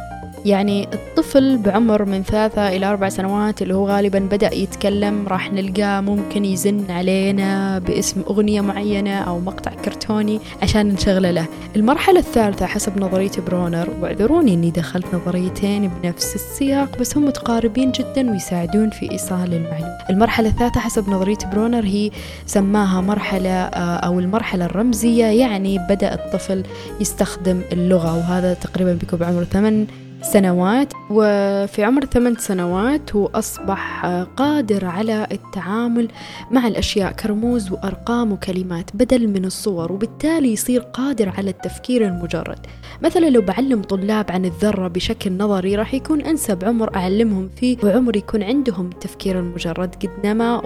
يعني 0.44 0.88
الطفل 0.92 1.58
بعمر 1.58 2.04
من 2.04 2.22
ثلاثة 2.22 2.68
إلى 2.68 2.86
أربع 2.86 3.08
سنوات 3.08 3.62
اللي 3.62 3.74
هو 3.74 3.88
غالبا 3.88 4.18
بدأ 4.18 4.54
يتكلم 4.54 5.28
راح 5.28 5.52
نلقاه 5.52 6.00
ممكن 6.00 6.44
يزن 6.44 6.90
علينا 6.90 7.78
باسم 7.78 8.22
أغنية 8.30 8.60
معينة 8.60 9.18
أو 9.18 9.40
مقطع 9.40 9.70
كرتوني 9.84 10.40
عشان 10.62 10.88
نشغله 10.88 11.30
له. 11.30 11.46
المرحلة 11.76 12.18
الثالثة 12.18 12.66
حسب 12.66 13.00
نظرية 13.00 13.30
برونر 13.46 13.88
واعذروني 14.00 14.54
أني 14.54 14.70
دخلت 14.70 15.06
نظريتين 15.14 15.90
بنفس 16.02 16.34
السياق 16.34 16.98
بس 16.98 17.16
هم 17.16 17.24
متقاربين 17.24 17.92
جدا 17.92 18.30
ويساعدون 18.30 18.90
في 18.90 19.10
إيصال 19.10 19.54
المعلومة. 19.54 19.98
المرحلة 20.10 20.48
الثالثة 20.48 20.80
حسب 20.80 21.10
نظرية 21.10 21.38
برونر 21.52 21.84
هي 21.84 22.10
سماها 22.46 23.00
مرحلة 23.00 23.50
آه، 23.50 23.96
أو 23.96 24.20
المرحلة 24.20 24.64
الرمزية 24.64 25.24
يعني 25.24 25.78
بدأ 25.78 26.14
الطفل 26.14 26.62
يستخدم 27.00 27.60
اللغة 27.72 28.16
وهذا 28.16 28.54
تقريبا 28.54 28.92
بيكون 28.92 29.18
بعمر 29.18 29.44
ثمان 29.44 29.86
سنوات 30.22 30.92
وفي 31.10 31.84
عمر 31.84 32.04
ثمان 32.04 32.36
سنوات 32.36 33.16
هو 33.16 33.26
أصبح 33.26 34.06
قادر 34.36 34.84
على 34.84 35.26
التعامل 35.32 36.08
مع 36.50 36.66
الأشياء 36.66 37.12
كرموز 37.12 37.72
وأرقام 37.72 38.32
وكلمات 38.32 38.90
بدل 38.94 39.28
من 39.28 39.44
الصور 39.44 39.92
وبالتالي 39.92 40.52
يصير 40.52 40.80
قادر 40.80 41.28
على 41.28 41.50
التفكير 41.50 42.06
المجرد. 42.06 42.58
مثلا 43.02 43.30
لو 43.30 43.40
بعلم 43.40 43.82
طلاب 43.82 44.30
عن 44.30 44.44
الذرة 44.44 44.88
بشكل 44.88 45.32
نظري 45.32 45.76
راح 45.76 45.94
يكون 45.94 46.20
أنسب 46.20 46.64
عمر 46.64 46.96
أعلمهم 46.96 47.48
فيه 47.56 47.76
وعمر 47.84 48.16
يكون 48.16 48.42
عندهم 48.42 48.86
التفكير 48.86 49.38
المجرد 49.38 49.94
قد 49.94 50.26
نما 50.26 50.56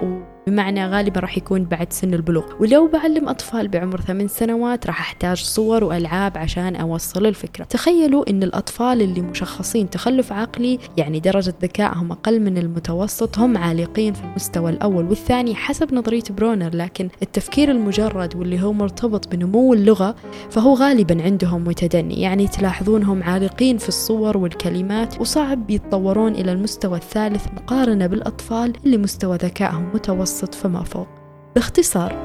بمعنى 0.47 0.87
غالبا 0.87 1.19
راح 1.19 1.37
يكون 1.37 1.63
بعد 1.63 1.93
سن 1.93 2.13
البلوغ. 2.13 2.43
ولو 2.59 2.87
بعلم 2.87 3.29
أطفال 3.29 3.67
بعمر 3.67 4.01
ثمان 4.01 4.27
سنوات 4.27 4.87
راح 4.87 4.99
أحتاج 4.99 5.37
صور 5.37 5.83
وألعاب 5.83 6.37
عشان 6.37 6.75
أوصل 6.75 7.25
الفكرة. 7.25 7.63
تخيلوا 7.63 8.29
أن 8.29 8.43
الأطفال 8.43 9.01
اللي 9.01 9.21
مشخصين 9.21 9.89
تخلف 9.89 10.31
عقلي 10.31 10.79
يعني 10.97 11.19
درجة 11.19 11.53
ذكائهم 11.61 12.11
أقل 12.11 12.39
من 12.39 12.57
المتوسط 12.57 13.39
هم 13.39 13.57
عالقين 13.57 14.13
في 14.13 14.23
المستوى 14.23 14.71
الأول 14.71 15.05
والثاني 15.05 15.55
حسب 15.55 15.93
نظرية 15.93 16.23
برونر. 16.29 16.75
لكن 16.75 17.09
التفكير 17.21 17.71
المجرد 17.71 18.35
واللي 18.35 18.61
هو 18.61 18.73
مرتبط 18.73 19.27
بنمو 19.27 19.73
اللغة 19.73 20.15
فهو 20.49 20.73
غالبا 20.73 21.23
عندهم 21.23 21.63
متدني. 21.63 22.21
يعني 22.21 22.47
تلاحظونهم 22.47 23.23
عالقين 23.23 23.77
في 23.77 23.89
الصور 23.89 24.37
والكلمات 24.37 25.21
وصعب 25.21 25.69
يتطورون 25.69 26.31
إلى 26.31 26.51
المستوى 26.51 26.97
الثالث 26.97 27.47
مقارنة 27.53 28.07
بالأطفال 28.07 28.73
اللي 28.85 28.97
مستوى 28.97 29.37
ذكائهم 29.37 29.89
متوسط. 29.93 30.34
المتوسط 30.35 30.55
فما 30.55 30.83
فوق. 30.83 31.07
باختصار 31.55 32.15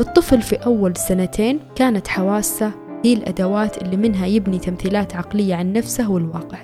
الطفل 0.00 0.42
في 0.42 0.56
أول 0.56 0.96
سنتين 0.96 1.60
كانت 1.76 2.08
حواسة 2.08 2.72
هي 3.04 3.12
الأدوات 3.12 3.82
اللي 3.82 3.96
منها 3.96 4.26
يبني 4.26 4.58
تمثيلات 4.58 5.16
عقلية 5.16 5.54
عن 5.54 5.72
نفسه 5.72 6.10
والواقع. 6.10 6.58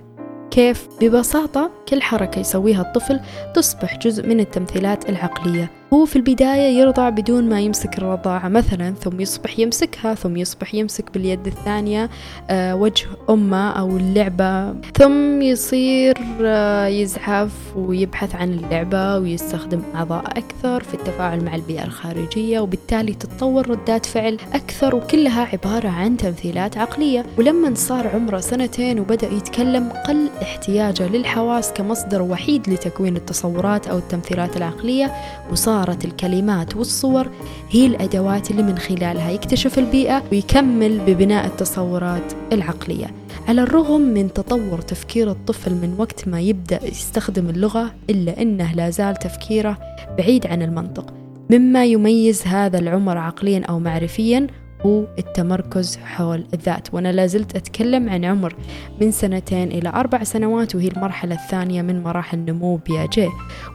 كيف؟ 0.51 0.89
ببساطة 1.01 1.71
كل 1.89 2.03
حركة 2.03 2.39
يسويها 2.39 2.83
الطفل 2.83 3.21
تصبح 3.55 3.99
جزء 3.99 4.27
من 4.27 4.41
التمثيلات 4.41 5.09
العقلية. 5.09 5.71
هو 5.95 6.05
في 6.05 6.17
البداية 6.17 6.79
يرضع 6.79 7.09
بدون 7.09 7.49
ما 7.49 7.61
يمسك 7.61 7.99
الرضاعة 7.99 8.49
مثلا 8.49 8.95
ثم 8.95 9.21
يصبح 9.21 9.59
يمسكها 9.59 10.15
ثم 10.15 10.37
يصبح 10.37 10.75
يمسك 10.75 11.13
باليد 11.15 11.47
الثانية 11.47 12.11
آه 12.51 12.77
وجه 12.77 13.07
أمه 13.31 13.71
أو 13.71 13.97
اللعبة. 13.97 14.75
ثم 14.95 15.43
يصير 15.43 16.19
آه 16.43 16.87
يزحف 16.87 17.51
ويبحث 17.77 18.35
عن 18.35 18.53
اللعبة 18.53 19.19
ويستخدم 19.19 19.83
أعضاء 19.95 20.25
أكثر 20.27 20.83
في 20.83 20.95
التفاعل 20.95 21.45
مع 21.45 21.55
البيئة 21.55 21.85
الخارجية 21.85 22.61
وبالتالي 22.61 23.15
تتطور 23.15 23.71
ردات 23.71 24.07
فعل 24.07 24.37
أكثر 24.55 24.95
وكلها 24.95 25.49
عبارة 25.53 25.89
عن 25.89 26.17
تمثيلات 26.17 26.79
عقلية. 26.79 27.27
ولما 27.39 27.75
صار 27.75 28.09
عمره 28.09 28.41
سنتين 28.41 29.01
وبدأ 29.01 29.29
يتكلم 29.33 29.89
قل 29.89 30.29
احتياجه 30.43 31.09
للحواس 31.09 31.73
كمصدر 31.73 32.23
وحيد 32.23 32.71
لتكوين 32.71 33.17
التصورات 33.17 33.87
أو 33.89 33.99
التمثيلات 33.99 34.57
العقلية 34.57 35.13
وصار 35.51 35.76
صارت 35.77 36.05
الكلمات 36.05 36.77
والصور 36.77 37.29
هي 37.71 37.87
الأدوات 37.87 38.51
اللي 38.51 38.63
من 38.63 38.79
خلالها 38.79 39.31
يكتشف 39.31 39.79
البيئة 39.79 40.23
ويكمل 40.33 40.99
ببناء 40.99 41.47
التصورات 41.47 42.33
العقلية. 42.53 43.07
على 43.49 43.63
الرغم 43.63 44.01
من 44.01 44.33
تطور 44.33 44.81
تفكير 44.81 45.31
الطفل 45.31 45.75
من 45.75 45.95
وقت 45.99 46.29
ما 46.29 46.41
يبدأ 46.41 46.85
يستخدم 46.87 47.49
اللغة 47.49 47.95
إلا 48.11 48.43
أنه 48.43 48.73
لا 48.73 48.91
زال 48.91 49.17
تفكيره 49.17 49.79
بعيد 50.19 50.47
عن 50.47 50.63
المنطق 50.63 51.15
مما 51.51 51.85
يميز 51.85 52.43
هذا 52.47 52.79
العمر 52.79 53.19
عقليا 53.19 53.65
أو 53.69 53.79
معرفيا 53.79 54.47
هو 54.87 55.05
التمركز 55.19 55.97
حول 55.97 56.47
الذات. 56.55 56.95
وأنا 56.95 57.13
لازلت 57.13 57.57
أتكلم 57.57 58.09
عن 58.09 58.25
عمر 58.25 58.55
من 59.01 59.11
سنتين 59.11 59.69
إلى 59.69 59.89
أربع 59.89 60.25
سنوات 60.25 60.75
وهي 60.75 60.89
المرحلة 60.89 61.35
الثانية 61.35 61.83
من 61.83 62.03
مراحل 62.03 62.39
نمو 62.39 62.77
بياجي. 62.77 63.29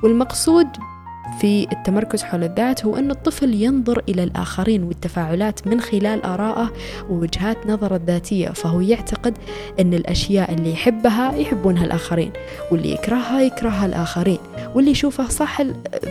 والمقصود 0.04 0.68
في 1.40 1.68
التمركز 1.72 2.24
حول 2.24 2.44
الذات 2.44 2.86
هو 2.86 2.96
أن 2.96 3.12
الطفل 3.12 3.54
ينظر 3.54 4.04
إلى 4.10 4.24
الآخرين 4.24 4.84
والتفاعلات 4.84 5.68
من 5.68 5.82
خلال 5.82 6.24
آرائه 6.24 6.72
ووجهات 7.10 7.68
نظره 7.68 7.96
الذاتية 7.96 8.50
فهو 8.50 8.82
يعتقد 8.82 9.38
أن 9.80 9.94
الأشياء 9.94 10.54
اللي 10.54 10.72
يحبها 10.72 11.36
يحبونها 11.36 11.86
الآخرين 11.86 12.32
واللي 12.72 12.92
يكرهها 12.92 13.42
يكرهها 13.42 13.86
الآخرين 13.86 14.40
واللي 14.76 14.92
يشوفه 14.92 15.28
صح 15.28 15.62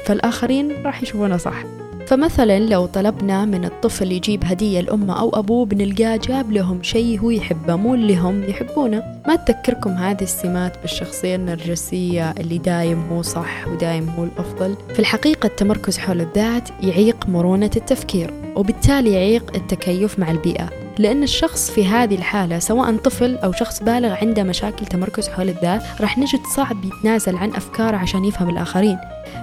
فالآخرين 0.05 0.83
راح 0.85 1.03
يشوفونه 1.03 1.37
صح. 1.37 1.80
فمثلا 2.11 2.59
لو 2.59 2.87
طلبنا 2.87 3.45
من 3.45 3.65
الطفل 3.65 4.13
يجيب 4.13 4.45
هدية 4.45 4.81
لأمه 4.81 5.21
أو 5.21 5.31
أبوه 5.39 5.67
بنلقاه 5.67 6.17
جاب 6.17 6.53
لهم 6.53 6.83
شيء 6.83 7.21
هو 7.21 7.31
يحبه 7.31 7.77
مو 7.77 7.95
اللي 7.95 8.17
هم 8.17 8.43
يحبونه. 8.45 9.03
ما 9.29 9.37
تذكركم 9.37 9.91
هذه 9.91 10.23
السمات 10.23 10.79
بالشخصية 10.83 11.37
النرجسية 11.37 12.31
اللي 12.31 12.59
دايم 12.59 13.09
هو 13.13 13.23
صح 13.23 13.69
ودايم 13.69 14.09
هو 14.09 14.25
الأفضل؟ 14.25 14.75
في 14.93 14.99
الحقيقة 14.99 15.47
التمركز 15.47 15.99
حول 15.99 16.21
الذات 16.21 16.69
يعيق 16.83 17.29
مرونة 17.29 17.71
التفكير 17.77 18.31
وبالتالي 18.57 19.13
يعيق 19.13 19.57
التكيف 19.57 20.19
مع 20.19 20.31
البيئة. 20.31 20.90
لأن 21.01 21.23
الشخص 21.23 21.71
في 21.71 21.87
هذه 21.87 22.15
الحالة 22.15 22.59
سواء 22.59 22.97
طفل 22.97 23.37
أو 23.37 23.53
شخص 23.53 23.83
بالغ 23.83 24.13
عنده 24.13 24.43
مشاكل 24.43 24.87
تمركز 24.87 25.29
حول 25.29 25.49
الذات 25.49 25.83
راح 26.01 26.19
نجد 26.19 26.41
صعب 26.57 26.85
يتنازل 26.85 27.37
عن 27.37 27.51
أفكاره 27.51 27.97
عشان 27.97 28.25
يفهم 28.25 28.49
الآخرين. 28.49 28.99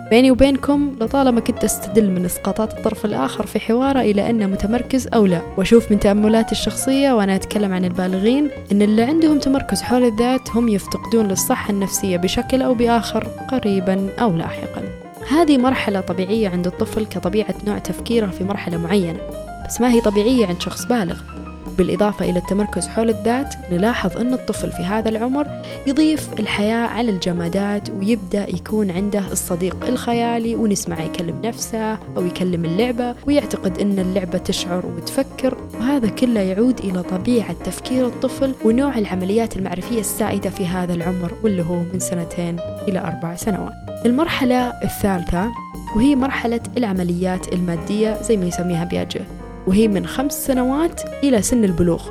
بيني 0.09 0.31
وبينكم 0.31 0.95
لطالما 1.01 1.39
كنت 1.39 1.63
أستدل 1.63 2.11
من 2.11 2.25
إسقاطات 2.25 2.77
الطرف 2.77 3.05
الآخر 3.05 3.45
في 3.45 3.59
حواره 3.59 3.99
إلى 3.99 4.29
أنه 4.29 4.45
متمركز 4.45 5.07
أو 5.07 5.25
لا 5.25 5.41
وأشوف 5.57 5.91
من 5.91 5.99
تأملاتي 5.99 6.51
الشخصية 6.51 7.11
وأنا 7.11 7.35
أتكلم 7.35 7.73
عن 7.73 7.85
البالغين 7.85 8.49
أن 8.71 8.81
اللي 8.81 9.03
عندهم 9.03 9.39
تمركز 9.39 9.81
حول 9.81 10.03
الذات 10.03 10.49
هم 10.49 10.67
يفتقدون 10.67 11.27
للصحة 11.27 11.69
النفسية 11.69 12.17
بشكل 12.17 12.61
أو 12.61 12.73
بآخر 12.73 13.27
قريبا 13.51 14.09
أو 14.19 14.35
لاحقا. 14.35 14.83
هذه 15.31 15.57
مرحلة 15.57 16.01
طبيعية 16.01 16.49
عند 16.49 16.67
الطفل 16.67 17.05
كطبيعة 17.05 17.55
نوع 17.67 17.77
تفكيره 17.77 18.27
في 18.27 18.43
مرحلة 18.43 18.77
معينة 18.77 19.19
بس 19.67 19.81
ما 19.81 19.91
هي 19.91 20.01
طبيعية 20.01 20.45
عند 20.45 20.61
شخص 20.61 20.85
بالغ؟ 20.85 21.36
بالإضافة 21.77 22.29
إلى 22.29 22.39
التمركز 22.39 22.87
حول 22.87 23.09
الذات 23.09 23.55
نلاحظ 23.71 24.17
أن 24.17 24.33
الطفل 24.33 24.71
في 24.71 24.83
هذا 24.83 25.09
العمر 25.09 25.47
يضيف 25.87 26.39
الحياة 26.39 26.87
على 26.87 27.11
الجمادات 27.11 27.89
ويبدأ 27.89 28.49
يكون 28.49 28.91
عنده 28.91 29.23
الصديق 29.31 29.77
الخيالي 29.87 30.55
ونسمع 30.55 31.03
يكلم 31.03 31.41
نفسه 31.43 31.93
أو 31.93 32.25
يكلم 32.25 32.65
اللعبة 32.65 33.15
ويعتقد 33.27 33.79
أن 33.79 33.99
اللعبة 33.99 34.37
تشعر 34.37 34.85
وتفكر 34.85 35.57
وهذا 35.73 36.09
كله 36.09 36.39
يعود 36.39 36.79
إلى 36.79 37.03
طبيعة 37.03 37.53
تفكير 37.53 38.07
الطفل 38.07 38.53
ونوع 38.65 38.97
العمليات 38.97 39.57
المعرفية 39.57 39.99
السائدة 39.99 40.49
في 40.49 40.67
هذا 40.67 40.93
العمر 40.93 41.31
واللي 41.43 41.61
هو 41.61 41.79
من 41.93 41.99
سنتين 41.99 42.59
إلى 42.87 42.99
أربع 42.99 43.35
سنوات. 43.35 43.73
المرحلة 44.05 44.73
الثالثة 44.83 45.51
وهي 45.95 46.15
مرحلة 46.15 46.59
العمليات 46.77 47.53
المادية 47.53 48.21
زي 48.21 48.37
ما 48.37 48.45
يسميها 48.45 48.83
بياجه 48.83 49.21
وهي 49.67 49.87
من 49.87 50.05
خمس 50.05 50.45
سنوات 50.45 51.01
إلى 51.23 51.41
سن 51.41 51.63
البلوغ. 51.63 52.09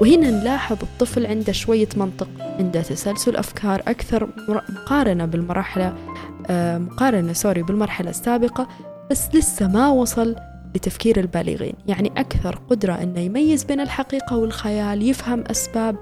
وهنا 0.00 0.30
نلاحظ 0.30 0.76
الطفل 0.82 1.26
عنده 1.26 1.52
شوية 1.52 1.88
منطق 1.96 2.28
عنده 2.38 2.82
تسلسل 2.82 3.36
أفكار 3.36 3.82
أكثر 3.88 4.28
مقارنة 4.48 5.24
بالمرحلة 5.24 5.94
مقارنة 6.78 7.32
سوري 7.32 7.62
بالمرحلة 7.62 8.10
السابقة 8.10 8.68
بس 9.10 9.34
لسه 9.34 9.68
ما 9.68 9.88
وصل 9.88 10.36
لتفكير 10.74 11.20
البالغين. 11.20 11.74
يعني 11.86 12.12
أكثر 12.16 12.60
قدرة 12.70 12.92
أنه 12.92 13.20
يميز 13.20 13.64
بين 13.64 13.80
الحقيقة 13.80 14.36
والخيال 14.36 15.02
يفهم 15.02 15.44
أسباب 15.50 15.96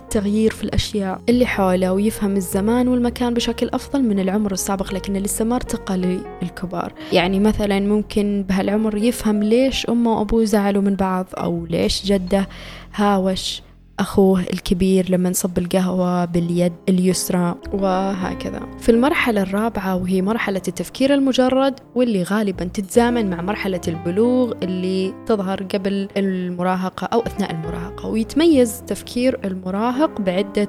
التغيير 0.00 0.50
في 0.50 0.64
الأشياء 0.64 1.20
اللي 1.28 1.46
حوله 1.46 1.92
ويفهم 1.92 2.36
الزمان 2.36 2.88
والمكان 2.88 3.34
بشكل 3.34 3.68
أفضل 3.72 4.02
من 4.02 4.20
العمر 4.20 4.52
السابق 4.52 4.94
لكنه 4.94 5.18
لسه 5.18 5.44
ما 5.44 5.56
ارتقى 5.56 5.96
للكبار 6.42 6.92
يعني 7.12 7.40
مثلا 7.40 7.80
ممكن 7.80 8.44
بهالعمر 8.48 8.96
يفهم 8.96 9.42
ليش 9.42 9.86
أمه 9.86 10.18
وأبوه 10.18 10.44
زعلوا 10.44 10.82
من 10.82 10.94
بعض 10.96 11.26
أو 11.38 11.66
ليش 11.66 12.06
جده 12.06 12.48
هاوش 12.94 13.62
أخوه 14.00 14.40
الكبير 14.40 15.10
لما 15.10 15.30
نصب 15.30 15.58
القهوة 15.58 16.24
باليد 16.24 16.72
اليسرى 16.88 17.54
وهكذا. 17.72 18.60
في 18.78 18.88
المرحلة 18.88 19.42
الرابعة 19.42 19.96
وهي 19.96 20.22
مرحلة 20.22 20.62
التفكير 20.68 21.14
المجرد 21.14 21.80
واللي 21.94 22.22
غالبا 22.22 22.64
تتزامن 22.64 23.30
مع 23.30 23.42
مرحلة 23.42 23.80
البلوغ 23.88 24.52
اللي 24.62 25.14
تظهر 25.26 25.62
قبل 25.62 26.08
المراهقة 26.16 27.04
أو 27.04 27.20
أثناء 27.20 27.50
المراهقة 27.50 28.08
ويتميز 28.08 28.82
تفكير 28.86 29.40
المراهق 29.44 30.20
بعدة 30.20 30.68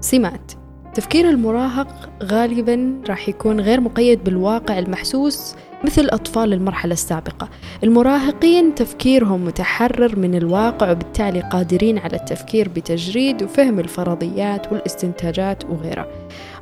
سمات. 0.00 0.52
تفكير 0.94 1.30
المراهق 1.30 2.10
غالبا 2.22 3.02
راح 3.08 3.28
يكون 3.28 3.60
غير 3.60 3.80
مقيد 3.80 4.24
بالواقع 4.24 4.78
المحسوس 4.78 5.54
مثل 5.84 6.08
أطفال 6.10 6.52
المرحلة 6.52 6.92
السابقة. 6.92 7.48
المراهقين 7.84 8.74
تفكيرهم 8.74 9.44
متحرر 9.44 10.18
من 10.18 10.34
الواقع 10.34 10.90
وبالتالي 10.90 11.40
قادرين 11.40 11.98
على 11.98 12.16
التفكير 12.16 12.68
بتجريد 12.68 13.42
وفهم 13.42 13.78
الفرضيات 13.78 14.72
والاستنتاجات 14.72 15.64
وغيرها. 15.64 16.06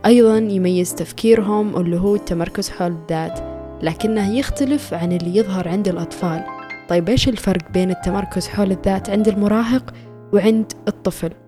أيضا 0.07 0.39
يميز 0.39 0.95
تفكيرهم 0.95 1.77
اللي 1.77 1.97
هو 2.01 2.15
التمركز 2.15 2.71
حول 2.71 2.93
الذات 2.93 3.41
لكنه 3.83 4.39
يختلف 4.39 4.95
عن 4.95 5.13
اللي 5.13 5.37
يظهر 5.37 5.69
عند 5.69 5.89
الأطفال. 5.89 6.45
طيب 6.89 7.09
إيش 7.09 7.29
الفرق 7.29 7.71
بين 7.73 7.91
التمركز 7.91 8.49
حول 8.49 8.71
الذات 8.71 9.11
عند 9.11 9.29
المراهق 9.29 9.95
وعند 10.33 10.73
الطفل؟ 10.89 11.46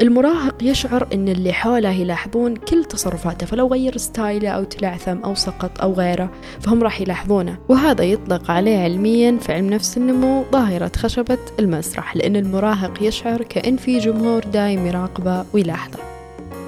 المراهق 0.00 0.62
يشعر 0.62 1.08
أن 1.14 1.28
اللي 1.28 1.52
حوله 1.52 1.90
يلاحظون 1.90 2.56
كل 2.56 2.84
تصرفاته 2.84 3.46
فلو 3.46 3.66
غير 3.66 3.96
ستايله 3.96 4.48
أو 4.48 4.64
تلعثم 4.64 5.18
أو 5.18 5.34
سقط 5.34 5.80
أو 5.80 5.92
غيره 5.92 6.30
فهم 6.60 6.82
راح 6.82 7.00
يلاحظونه. 7.00 7.58
وهذا 7.68 8.04
يطلق 8.04 8.50
عليه 8.50 8.78
علميا 8.78 9.38
في 9.38 9.52
علم 9.52 9.70
نفس 9.70 9.96
النمو 9.96 10.44
ظاهرة 10.52 10.92
خشبة 10.96 11.38
المسرح 11.58 12.16
لأن 12.16 12.36
المراهق 12.36 13.02
يشعر 13.02 13.42
كأن 13.42 13.76
في 13.76 13.98
جمهور 13.98 14.44
دايم 14.44 14.86
يراقبه 14.86 15.44
ويلاحظه. 15.52 16.13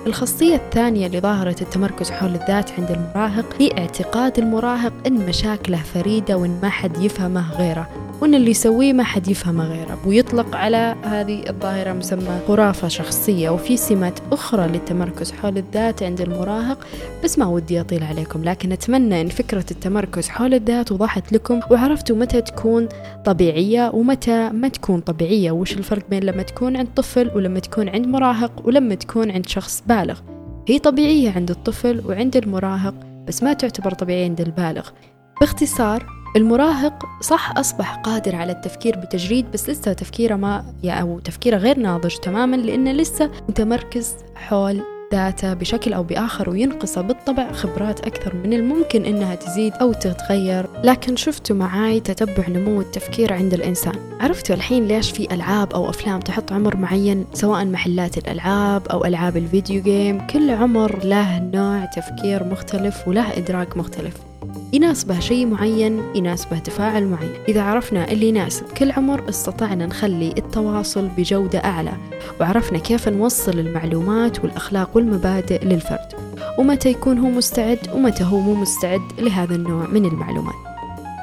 الخاصية 0.06 0.54
الثانية 0.54 1.08
لظاهرة 1.08 1.56
التمركز 1.62 2.10
حول 2.10 2.34
الذات 2.34 2.70
عند 2.78 2.90
المراهق 2.90 3.46
هي 3.58 3.78
اعتقاد 3.78 4.38
المراهق 4.38 4.92
أن 5.06 5.26
مشاكله 5.26 5.78
فريدة 5.78 6.36
وأن 6.36 6.58
ما 6.62 6.68
حد 6.68 7.02
يفهمه 7.02 7.52
غيره 7.58 7.88
وأن 8.20 8.34
اللي 8.34 8.50
يسويه 8.50 8.92
ما 8.92 9.04
حد 9.04 9.28
يفهمه 9.28 9.64
غيره 9.64 9.98
ويطلق 10.06 10.56
على 10.56 10.94
هذه 11.02 11.44
الظاهرة 11.48 11.92
مسمى 11.92 12.40
خرافة 12.48 12.88
شخصية 12.88 13.50
وفي 13.50 13.76
سمات 13.76 14.18
أخرى 14.32 14.66
للتمركز 14.68 15.32
حول 15.32 15.58
الذات 15.58 16.02
عند 16.02 16.20
المراهق 16.20 16.86
بس 17.24 17.38
ما 17.38 17.46
ودي 17.46 17.80
أطيل 17.80 18.02
عليكم 18.02 18.44
لكن 18.44 18.72
أتمنى 18.72 19.20
أن 19.20 19.28
فكرة 19.28 19.64
التمركز 19.70 20.28
حول 20.28 20.54
الذات 20.54 20.92
وضحت 20.92 21.32
لكم 21.32 21.60
وعرفتوا 21.70 22.16
متى 22.16 22.40
تكون 22.40 22.88
طبيعية 23.24 23.90
ومتى 23.94 24.50
ما 24.50 24.68
تكون 24.68 25.00
طبيعية 25.00 25.50
وش 25.50 25.72
الفرق 25.72 26.02
بين 26.10 26.24
لما 26.24 26.42
تكون 26.42 26.76
عند 26.76 26.88
طفل 26.96 27.30
ولما 27.34 27.60
تكون 27.60 27.88
عند 27.88 28.06
مراهق 28.06 28.52
ولما 28.64 28.94
تكون 28.94 29.30
عند 29.30 29.48
شخص 29.48 29.82
بالغ 29.86 29.95
هي 30.68 30.78
طبيعية 30.78 31.30
عند 31.30 31.50
الطفل 31.50 32.02
وعند 32.06 32.36
المراهق 32.36 32.94
بس 33.26 33.42
ما 33.42 33.52
تعتبر 33.52 33.90
طبيعية 33.90 34.24
عند 34.24 34.40
البالغ 34.40 34.88
باختصار 35.40 36.06
المراهق 36.36 37.04
صح 37.20 37.58
أصبح 37.58 37.94
قادر 37.96 38.36
على 38.36 38.52
التفكير 38.52 38.96
بتجريد 38.96 39.50
بس 39.50 39.70
لسه 39.70 39.92
تفكيره 39.92 40.34
ما 40.34 40.74
أو 40.84 41.18
تفكيره 41.18 41.56
غير 41.56 41.78
ناضج 41.78 42.16
تماما 42.16 42.56
لأنه 42.56 42.92
لسه 42.92 43.30
متمركز 43.48 44.14
حول 44.34 44.95
ذاته 45.12 45.54
بشكل 45.54 45.92
أو 45.92 46.02
بآخر 46.02 46.50
وينقصه 46.50 47.00
بالطبع 47.00 47.52
خبرات 47.52 48.00
أكثر 48.00 48.34
من 48.34 48.52
الممكن 48.52 49.04
إنها 49.04 49.34
تزيد 49.34 49.72
أو 49.72 49.92
تتغير. 49.92 50.66
لكن 50.84 51.16
شفتوا 51.16 51.56
معاي 51.56 52.00
تتبع 52.00 52.48
نمو 52.48 52.80
التفكير 52.80 53.32
عند 53.32 53.54
الإنسان. 53.54 53.94
عرفتوا 54.20 54.56
الحين 54.56 54.88
ليش 54.88 55.10
في 55.10 55.34
ألعاب 55.34 55.72
أو 55.72 55.90
أفلام 55.90 56.20
تحط 56.20 56.52
عمر 56.52 56.76
معين 56.76 57.24
سواء 57.32 57.64
محلات 57.64 58.18
الألعاب 58.18 58.88
أو 58.88 59.04
ألعاب 59.04 59.36
الفيديو 59.36 59.82
جيم 59.82 60.26
كل 60.26 60.50
عمر 60.50 61.04
له 61.04 61.38
نوع 61.38 61.84
تفكير 61.84 62.44
مختلف 62.44 63.08
وله 63.08 63.38
إدراك 63.38 63.76
مختلف. 63.76 64.25
يناسبه 64.72 65.20
شيء 65.20 65.46
معين 65.46 66.02
يناسبه 66.14 66.58
تفاعل 66.58 67.06
معين. 67.06 67.32
إذا 67.48 67.62
عرفنا 67.62 68.12
اللي 68.12 68.28
يناسب 68.28 68.66
كل 68.78 68.92
عمر 68.92 69.28
استطعنا 69.28 69.86
نخلي 69.86 70.34
التواصل 70.38 71.08
بجودة 71.08 71.58
أعلى 71.58 71.92
وعرفنا 72.40 72.78
كيف 72.78 73.08
نوصل 73.08 73.58
المعلومات 73.58 74.44
والأخلاق 74.44 74.90
والمبادئ 74.96 75.64
للفرد. 75.64 76.08
ومتى 76.58 76.90
يكون 76.90 77.18
هو 77.18 77.28
مستعد 77.28 77.78
ومتى 77.94 78.24
هو 78.24 78.40
مو 78.40 78.54
مستعد 78.54 79.02
لهذا 79.18 79.54
النوع 79.54 79.86
من 79.86 80.04
المعلومات. 80.04 80.54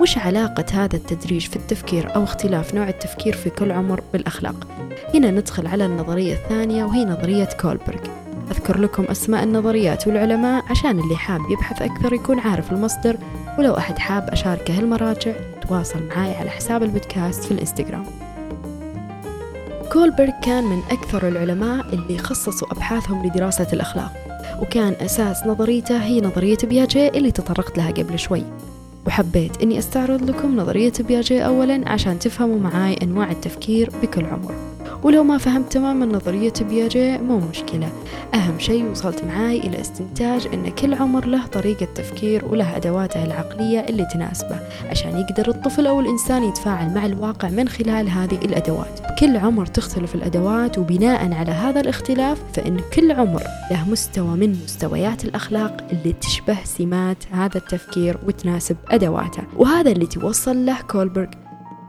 وش 0.01 0.17
علاقة 0.17 0.65
هذا 0.73 0.95
التدريج 0.95 1.47
في 1.47 1.55
التفكير 1.55 2.15
أو 2.15 2.23
اختلاف 2.23 2.75
نوع 2.75 2.89
التفكير 2.89 3.33
في 3.33 3.49
كل 3.49 3.71
عمر 3.71 4.01
بالأخلاق؟ 4.13 4.67
هنا 5.13 5.31
ندخل 5.31 5.67
على 5.67 5.85
النظرية 5.85 6.33
الثانية 6.33 6.83
وهي 6.83 7.05
نظرية 7.05 7.49
كولبرغ. 7.61 8.22
أذكر 8.51 8.79
لكم 8.79 9.03
أسماء 9.03 9.43
النظريات 9.43 10.07
والعلماء 10.07 10.63
عشان 10.69 10.99
اللي 10.99 11.15
حاب 11.15 11.41
يبحث 11.51 11.81
أكثر 11.81 12.13
يكون 12.13 12.39
عارف 12.39 12.71
المصدر 12.71 13.17
ولو 13.59 13.77
أحد 13.77 13.97
حاب 13.97 14.29
أشاركه 14.29 14.79
المراجع 14.79 15.33
تواصل 15.67 15.99
معي 16.15 16.35
على 16.35 16.49
حساب 16.49 16.83
البودكاست 16.83 17.43
في 17.43 17.51
الإنستغرام. 17.51 18.05
كولبرغ 19.91 20.31
كان 20.43 20.63
من 20.63 20.81
أكثر 20.91 21.27
العلماء 21.27 21.93
اللي 21.93 22.17
خصصوا 22.17 22.71
أبحاثهم 22.71 23.25
لدراسة 23.25 23.67
الأخلاق 23.73 24.11
وكان 24.61 24.95
أساس 25.01 25.47
نظريته 25.47 25.97
هي 26.03 26.21
نظرية 26.21 26.57
بياجي 26.63 27.07
اللي 27.07 27.31
تطرقت 27.31 27.77
لها 27.77 27.91
قبل 27.91 28.19
شوي. 28.19 28.43
وحبيت 29.07 29.61
أني 29.61 29.79
أستعرض 29.79 30.29
لكم 30.29 30.57
نظرية 30.57 30.93
بياجي 30.99 31.45
أولا 31.45 31.89
عشان 31.89 32.19
تفهموا 32.19 32.59
معاي 32.59 32.97
أنواع 33.03 33.31
التفكير 33.31 33.91
بكل 34.01 34.25
عمر. 34.25 34.72
ولو 35.03 35.23
ما 35.23 35.37
فهمت 35.37 35.73
تماما 35.73 36.05
نظرية 36.05 36.53
بياجي 36.61 37.17
مو 37.17 37.39
مشكلة. 37.39 37.89
أهم 38.33 38.59
شيء 38.59 38.85
وصلت 38.91 39.23
معاي 39.23 39.57
إلى 39.57 39.81
استنتاج 39.81 40.47
أن 40.53 40.69
كل 40.69 40.93
عمر 40.93 41.25
له 41.25 41.47
طريقة 41.47 41.87
تفكير 41.95 42.45
وله 42.45 42.77
أدواته 42.77 43.23
العقلية 43.23 43.79
اللي 43.79 44.05
تناسبه 44.13 44.59
عشان 44.89 45.17
يقدر 45.19 45.49
الطفل 45.49 45.87
أو 45.87 45.99
الإنسان 45.99 46.43
يتفاعل 46.43 46.93
مع 46.93 47.05
الواقع 47.05 47.49
من 47.49 47.69
خلال 47.69 48.09
هذه 48.09 48.35
الأدوات. 48.45 48.99
كل 49.19 49.37
عمر 49.37 49.65
تختلف 49.65 50.15
الأدوات 50.15 50.77
وبناء 50.77 51.33
على 51.33 51.51
هذا 51.51 51.81
الاختلاف 51.81 52.41
فإن 52.53 52.79
كل 52.93 53.11
عمر 53.11 53.43
له 53.71 53.89
مستوى 53.89 54.37
من 54.37 54.51
مستويات 54.63 55.25
الأخلاق 55.25 55.87
اللي 55.91 56.13
تشبه 56.13 56.57
سمات 56.63 57.17
هذا 57.31 57.57
التفكير 57.57 58.17
وتناسب 58.27 58.77
أدواته. 58.91 59.43
وهذا 59.57 59.91
اللي 59.91 60.05
توصل 60.05 60.65
له 60.65 60.81
كولبرغ. 60.81 61.27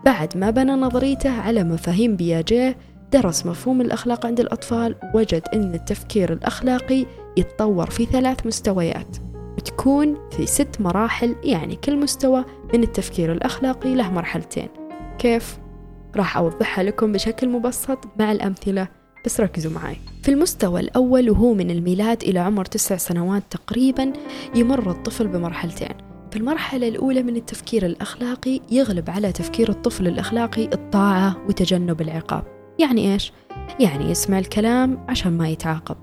بعد 0.05 0.37
ما 0.37 0.50
بنى 0.50 0.72
نظريته 0.72 1.31
على 1.31 1.64
مفاهيم 1.64 2.16
بياجيه 2.16 2.77
درس 3.14 3.46
مفهوم 3.46 3.81
الأخلاق 3.81 4.27
عند 4.27 4.40
الأطفال 4.40 4.94
وجد 5.14 5.42
أن 5.55 5.74
التفكير 5.74 6.33
الأخلاقي 6.33 7.07
يتطور 7.37 7.90
في 7.90 8.05
ثلاث 8.05 8.46
مستويات. 8.46 9.16
وتكون 9.57 10.16
في 10.31 10.46
ست 10.46 10.81
مراحل 10.81 11.37
يعني 11.44 11.77
كل 11.77 11.96
مستوى 11.96 12.44
من 12.74 12.83
التفكير 12.83 13.33
الأخلاقي 13.33 13.94
له 13.94 14.11
مرحلتين. 14.11 14.68
كيف؟ 15.18 15.59
راح 16.16 16.37
أوضحها 16.37 16.85
لكم 16.85 17.12
بشكل 17.12 17.48
مبسط 17.48 17.98
مع 18.18 18.33
الأمثلة 18.33 18.88
بس 19.24 19.40
ركزوا 19.40 19.72
معي. 19.72 19.96
في 20.22 20.31
المستوى 20.31 20.81
الأول 20.81 21.31
وهو 21.31 21.55
من 21.55 21.70
الميلاد 21.70 22.22
إلى 22.22 22.38
عمر 22.38 22.64
تسع 22.64 22.96
سنوات 22.96 23.42
تقريبا 23.50 24.12
يمر 24.55 24.90
الطفل 24.90 25.29
بمرحلتين. 25.29 25.94
في 26.31 26.37
المرحلة 26.37 26.88
الأولى 26.88 27.22
من 27.22 27.37
التفكير 27.37 27.87
الأخلاقي 27.87 28.61
يغلب 28.70 29.11
على 29.11 29.33
تفكير 29.33 29.68
الطفل 29.68 30.07
الأخلاقي 30.07 30.64
الطاعة 30.64 31.37
وتجنب 31.48 32.00
العقاب. 32.00 32.54
يعني 32.78 33.12
إيش؟ 33.12 33.32
يعني 33.80 34.10
يسمع 34.10 34.38
الكلام 34.38 34.98
عشان 35.08 35.38
ما 35.38 35.48
يتعاقب. 35.48 35.96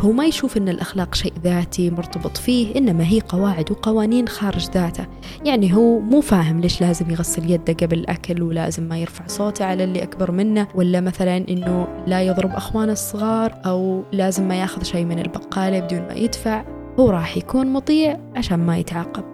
هو 0.00 0.12
ما 0.12 0.26
يشوف 0.26 0.56
أن 0.56 0.68
الأخلاق 0.68 1.14
شيء 1.14 1.32
ذاتي 1.44 1.90
مرتبط 1.90 2.36
فيه 2.36 2.76
إنما 2.76 3.04
هي 3.04 3.20
قواعد 3.20 3.70
وقوانين 3.70 4.28
خارج 4.28 4.70
ذاته. 4.70 5.06
يعني 5.44 5.74
هو 5.74 6.00
مو 6.00 6.20
فاهم 6.20 6.60
ليش 6.60 6.80
لازم 6.80 7.10
يغسل 7.10 7.50
يده 7.50 7.72
قبل 7.72 7.98
الأكل 7.98 8.42
ولازم 8.42 8.82
ما 8.82 8.98
يرفع 8.98 9.26
صوته 9.26 9.64
على 9.64 9.84
اللي 9.84 10.02
أكبر 10.02 10.30
منه 10.30 10.68
ولا 10.74 11.00
مثلا 11.00 11.36
إنه 11.36 11.88
لا 12.06 12.22
يضرب 12.22 12.50
أخوانه 12.50 12.92
الصغار 12.92 13.54
أو 13.66 14.04
لازم 14.12 14.48
ما 14.48 14.54
يأخذ 14.54 14.82
شيء 14.82 15.04
من 15.04 15.18
البقالة 15.18 15.80
بدون 15.80 16.00
ما 16.00 16.14
يدفع. 16.14 16.64
هو 16.98 17.10
راح 17.10 17.36
يكون 17.36 17.72
مطيع 17.72 18.18
عشان 18.36 18.58
ما 18.58 18.78
يتعاقب. 18.78 19.24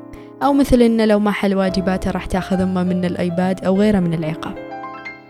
أو 0.42 0.52
مثل 0.52 0.82
إنه 0.82 1.04
لو 1.04 1.18
ما 1.18 1.30
حل 1.30 1.54
واجباته 1.54 2.10
راح 2.10 2.26
تأخذ 2.26 2.60
أمه 2.60 2.82
من 2.82 3.04
الأيباد 3.04 3.64
أو 3.64 3.78
غيره 3.78 4.00
من 4.00 4.14
العقاب. 4.14 4.73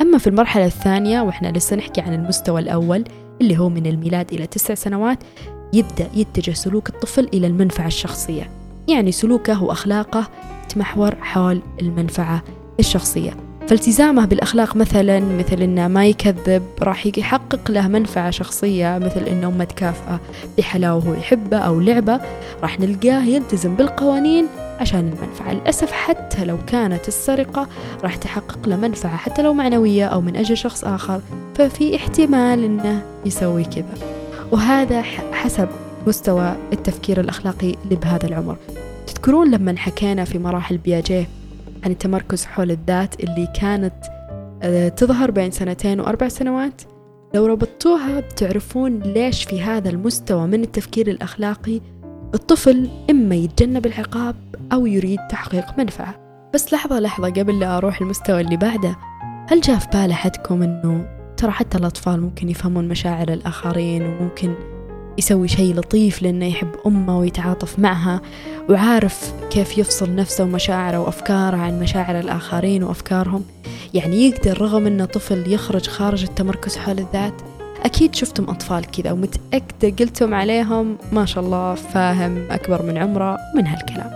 أما 0.05 0.19
في 0.19 0.27
المرحلة 0.27 0.65
الثانية 0.65 1.21
وإحنا 1.21 1.49
لسه 1.49 1.77
نحكي 1.77 2.01
عن 2.01 2.15
المستوى 2.15 2.61
الأول 2.61 3.05
اللي 3.41 3.59
هو 3.59 3.69
من 3.69 3.87
الميلاد 3.87 4.33
إلى 4.33 4.47
تسع 4.47 4.75
سنوات 4.75 5.19
يبدأ 5.73 6.09
يتجه 6.15 6.53
سلوك 6.53 6.89
الطفل 6.89 7.29
إلى 7.35 7.47
المنفعة 7.47 7.87
الشخصية. 7.87 8.51
يعني 8.89 9.13
سلوكه 9.13 9.63
وأخلاقه 9.63 10.29
تمحور 10.69 11.15
حول 11.21 11.63
المنفعة 11.81 12.43
الشخصية. 12.81 13.37
فالتزامه 13.69 14.25
بالأخلاق 14.25 14.77
مثلا 14.77 15.21
مثل 15.21 15.63
إنه 15.63 15.89
ما 15.89 16.07
يكذب 16.07 16.63
راح 16.83 17.07
يحقق 17.07 17.71
له 17.71 17.89
منفعة 17.89 18.31
شخصية 18.31 18.99
مثل 18.99 19.21
إنه 19.21 19.49
أمه 19.49 19.65
تكافئه 19.65 20.21
بحلاوة 20.59 21.03
هو 21.03 21.15
يحبه 21.15 21.57
أو 21.59 21.81
لعبة 21.81 22.21
راح 22.63 22.81
نلقاه 22.81 23.25
يلتزم 23.25 23.75
بالقوانين 23.75 24.47
عشان 24.81 25.01
المنفعة. 25.01 25.53
للأسف 25.53 25.93
حتى 25.93 26.45
لو 26.45 26.57
كانت 26.67 27.09
السرقة 27.09 27.69
راح 28.03 28.17
تحقق 28.17 28.69
له 28.69 28.77
منفعة 28.77 29.17
حتى 29.17 29.43
لو 29.43 29.55
معنوية 29.55 30.07
أو 30.07 30.21
من 30.21 30.37
أجل 30.37 30.57
شخص 30.57 30.85
آخر. 30.85 31.21
ففي 31.55 31.97
احتمال 31.97 32.65
أنه 32.65 33.03
يسوي 33.27 33.65
كذا. 33.65 33.95
وهذا 34.53 35.03
حسب 35.33 35.69
مستوى 36.07 36.57
التفكير 36.73 37.21
الأخلاقي 37.21 37.75
اللي 37.85 37.97
بهذا 37.97 38.27
العمر. 38.27 38.57
تذكرون 39.07 39.51
لما 39.51 39.77
حكينا 39.77 40.25
في 40.25 40.39
مراحل 40.39 40.79
بياجيه؟ 40.79 41.29
عن 41.85 41.91
التمركز 41.91 42.45
حول 42.45 42.71
الذات 42.71 43.21
اللي 43.21 43.49
كانت 43.61 43.95
آه، 44.63 44.89
تظهر 44.89 45.31
بين 45.31 45.51
سنتين 45.51 46.01
وأربع 46.01 46.29
سنوات. 46.29 46.83
لو 47.35 47.47
ربطوها 47.47 48.21
بتعرفون 48.21 48.99
ليش 48.99 49.45
في 49.45 49.63
هذا 49.63 49.91
المستوى 49.91 50.47
من 50.47 50.63
التفكير 50.63 51.09
الأخلاقي. 51.09 51.81
الطفل 52.35 52.91
إما 53.11 53.35
يتجنب 53.35 53.87
العقاب 53.87 54.37
أو 54.73 54.87
يريد 54.87 55.19
تحقيق 55.31 55.79
منفعة. 55.79 56.25
بس 56.55 56.73
لحظة 56.73 57.01
لحظة 57.01 57.31
قبل 57.31 57.61
لا 57.61 57.77
أروح 57.77 58.01
المستوى 58.01 58.41
اللي 58.41 58.57
بعده 58.57 58.97
هل 59.49 59.61
جاء 59.61 59.79
في 59.79 59.87
بال 59.93 60.11
أحدكم 60.11 60.63
أنه 60.63 61.07
ترى 61.37 61.51
حتى 61.51 61.79
الأطفال 61.79 62.21
ممكن 62.21 62.49
يفهمون 62.49 62.89
مشاعر 62.89 63.33
الآخرين 63.33 64.03
وممكن 64.03 64.55
يسوي 65.19 65.49
شيء 65.49 65.75
لطيف 65.75 66.23
لأنه 66.23 66.47
يحب 66.47 66.69
أمه 66.87 67.19
ويتعاطف 67.19 67.79
معها 67.79 68.21
وعارف 68.71 69.33
كيف 69.51 69.79
يفصل 69.79 70.15
نفسه 70.15 70.45
ومشاعره 70.45 70.99
وأفكاره 70.99 71.57
عن 71.57 71.81
مشاعر 71.81 72.19
الآخرين 72.19 72.83
وأفكارهم. 72.83 73.45
يعني 73.95 74.29
يقدر 74.29 74.61
رغم 74.61 74.87
أنه 74.87 75.05
طفل 75.05 75.53
يخرج 75.53 75.87
خارج 75.87 76.23
التمركز 76.23 76.77
حول 76.77 76.99
الذات 76.99 77.35
أكيد 77.85 78.15
شفتم 78.15 78.45
أطفال 78.51 78.87
كذا 78.91 79.13
ومتأكدة 79.13 80.05
قلتم 80.05 80.35
عليهم 80.35 80.97
ما 81.13 81.25
شاء 81.25 81.45
الله 81.45 81.75
فاهم 81.75 82.47
أكبر 82.51 82.83
من 82.83 82.99
عمره 82.99 83.39
من 83.57 83.67
هالكلام. 83.67 84.11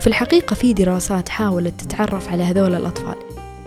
في 0.00 0.06
الحقيقة 0.06 0.54
في 0.54 0.72
دراسات 0.72 1.28
حاولت 1.28 1.80
تتعرف 1.80 2.28
على 2.28 2.42
هذول 2.42 2.74
الأطفال 2.74 3.14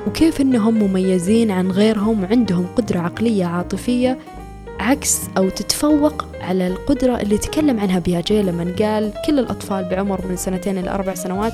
وكيف 0.08 0.41
إنهم 0.41 0.73
مميزين 0.73 1.51
عن 1.51 1.71
غيرهم 1.71 2.23
وعندهم 2.23 2.65
قدرة 2.75 2.99
عقلية 2.99 3.45
عاطفية 3.45 4.17
عكس 4.80 5.20
أو 5.38 5.50
تتفوق 5.50 6.26
على 6.42 6.68
القدرة 6.68 7.22
اللي 7.22 7.38
تكلم 7.38 7.80
عنها 7.80 8.00
بياجي 8.00 8.42
لما 8.42 8.76
قال 8.80 9.13
كل 9.28 9.39
الأطفال 9.39 9.89
بعمر 9.89 10.28
من 10.30 10.38
سنتين 10.38 10.78
إلى 10.78 10.89
أربع 10.89 11.13
سنوات 11.13 11.54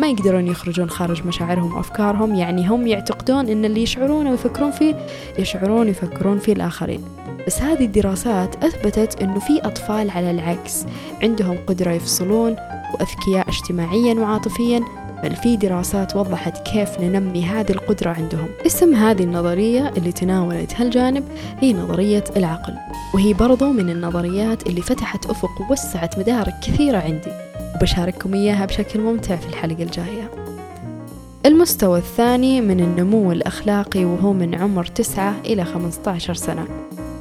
ما 0.00 0.06
يقدرون 0.06 0.46
يخرجون 0.46 0.90
خارج 0.90 1.26
مشاعرهم 1.26 1.76
وأفكارهم 1.76 2.34
يعني 2.34 2.68
هم 2.68 2.86
يعتقدون 2.86 3.48
إن 3.48 3.64
اللي 3.64 3.82
يشعرون 3.82 4.26
ويفكرون 4.26 4.70
فيه 4.70 4.94
يشعرون 5.38 5.86
ويفكرون 5.86 6.38
فيه 6.38 6.52
الآخرين. 6.52 7.04
بس 7.46 7.62
هذه 7.62 7.84
الدراسات 7.84 8.64
أثبتت 8.64 9.22
أنه 9.22 9.38
في 9.38 9.60
أطفال 9.60 10.10
على 10.10 10.30
العكس 10.30 10.86
عندهم 11.22 11.58
قدرة 11.66 11.90
يفصلون 11.90 12.56
وأذكياء 12.94 13.48
اجتماعيا 13.48 14.14
وعاطفيا 14.14 14.80
بل 15.24 15.36
في 15.36 15.56
دراسات 15.56 16.16
وضحت 16.16 16.68
كيف 16.68 17.00
ننمي 17.00 17.44
هذه 17.44 17.70
القدرة 17.70 18.10
عندهم. 18.10 18.48
اسم 18.66 18.94
هذه 18.94 19.22
النظرية 19.22 19.92
اللي 19.96 20.12
تناولت 20.12 20.74
هالجانب 20.80 21.24
هي 21.60 21.72
نظرية 21.72 22.24
العقل 22.36 22.74
وهي 23.14 23.34
برضو 23.34 23.72
من 23.72 23.90
النظريات 23.90 24.66
اللي 24.66 24.80
فتحت 24.82 25.26
أفق 25.26 25.50
ووسعت 25.60 26.18
مدارك 26.18 26.54
كثيرة 26.62 26.98
عندي 26.98 27.30
وبشارككم 27.76 28.34
إياها 28.34 28.66
بشكل 28.66 29.00
ممتع 29.00 29.36
في 29.36 29.48
الحلقة 29.48 29.82
الجاية. 29.82 30.30
المستوى 31.46 31.98
الثاني 31.98 32.60
من 32.60 32.80
النمو 32.80 33.32
الأخلاقي 33.32 34.04
وهو 34.04 34.32
من 34.32 34.54
عمر 34.54 34.84
9 34.84 35.34
إلى 35.46 35.64
15 35.64 36.34
سنة. 36.34 36.66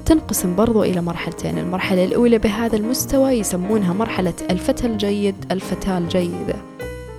تنقسم 0.06 0.56
برضو 0.56 0.84
إلى 0.84 1.02
مرحلتين 1.02 1.58
المرحلة 1.58 2.04
الأولى 2.04 2.38
بهذا 2.38 2.78
المستوى 2.78 3.32
يسمونها 3.32 3.94
مرحلة 3.94 4.34
الفتى 4.50 4.88
الجيد 4.88 5.36
الفتاة 5.52 5.98
الجيدة. 5.98 6.73